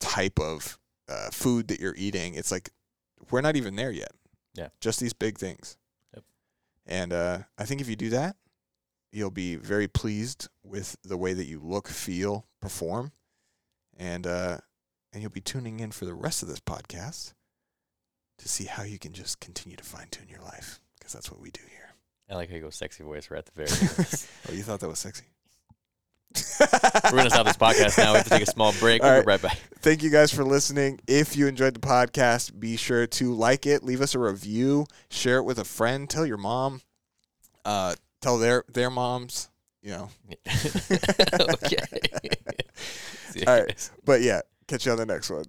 type 0.00 0.38
of 0.38 0.78
uh, 1.08 1.30
food 1.30 1.68
that 1.68 1.80
you're 1.80 1.94
eating 1.96 2.34
it's 2.34 2.50
like 2.52 2.70
we're 3.30 3.40
not 3.40 3.56
even 3.56 3.76
there 3.76 3.90
yet 3.90 4.12
Yeah. 4.54 4.68
just 4.80 5.00
these 5.00 5.12
big 5.14 5.38
things. 5.38 5.76
And 6.86 7.12
uh, 7.12 7.38
i 7.58 7.64
think 7.64 7.80
if 7.80 7.88
you 7.88 7.96
do 7.96 8.10
that 8.10 8.36
you'll 9.12 9.30
be 9.30 9.56
very 9.56 9.86
pleased 9.86 10.48
with 10.64 10.96
the 11.04 11.16
way 11.16 11.32
that 11.32 11.46
you 11.46 11.60
look 11.60 11.88
feel 11.88 12.46
perform 12.60 13.12
and 13.96 14.26
uh 14.26 14.58
and 15.12 15.22
you'll 15.22 15.30
be 15.30 15.40
tuning 15.40 15.78
in 15.80 15.92
for 15.92 16.04
the 16.04 16.14
rest 16.14 16.42
of 16.42 16.48
this 16.48 16.60
podcast 16.60 17.32
to 18.38 18.48
see 18.48 18.64
how 18.64 18.82
you 18.82 18.98
can 18.98 19.12
just 19.12 19.40
continue 19.40 19.76
to 19.76 19.84
fine 19.84 20.08
tune 20.10 20.28
your 20.28 20.42
life 20.42 20.80
because 20.98 21.12
that's 21.12 21.30
what 21.30 21.40
we 21.40 21.50
do 21.50 21.60
here. 21.70 21.94
I 22.28 22.34
like 22.34 22.48
how 22.48 22.56
you 22.56 22.62
go 22.62 22.70
sexy 22.70 23.04
voice 23.04 23.30
right 23.30 23.38
at 23.38 23.46
the 23.46 23.52
very 23.54 23.68
oh, 24.48 24.52
you 24.52 24.62
thought 24.62 24.80
that 24.80 24.88
was 24.88 24.98
sexy? 24.98 25.24
We're 26.60 27.10
going 27.10 27.24
to 27.24 27.30
stop 27.30 27.46
this 27.46 27.56
podcast 27.56 27.98
now. 27.98 28.12
We 28.12 28.16
have 28.18 28.24
to 28.24 28.30
take 28.30 28.42
a 28.42 28.46
small 28.50 28.72
break. 28.74 29.02
All 29.02 29.08
We'll 29.08 29.18
right. 29.18 29.26
be 29.26 29.30
right 29.30 29.42
back. 29.42 29.58
Thank 29.80 30.02
you 30.02 30.10
guys 30.10 30.32
for 30.32 30.44
listening. 30.44 31.00
If 31.06 31.36
you 31.36 31.46
enjoyed 31.46 31.74
the 31.74 31.80
podcast, 31.80 32.58
be 32.58 32.76
sure 32.76 33.06
to 33.06 33.34
like 33.34 33.66
it, 33.66 33.82
leave 33.82 34.00
us 34.00 34.14
a 34.14 34.18
review, 34.18 34.86
share 35.10 35.38
it 35.38 35.42
with 35.44 35.58
a 35.58 35.64
friend, 35.64 36.08
tell 36.08 36.24
your 36.26 36.36
mom, 36.38 36.80
uh, 37.64 37.94
tell 38.20 38.38
their 38.38 38.64
their 38.72 38.90
moms, 38.90 39.50
you 39.82 39.90
know. 39.90 40.08
okay. 40.48 41.78
All 43.46 43.60
right. 43.60 43.90
But 44.04 44.22
yeah, 44.22 44.40
catch 44.68 44.86
you 44.86 44.92
on 44.92 44.98
the 44.98 45.06
next 45.06 45.30
one. 45.30 45.44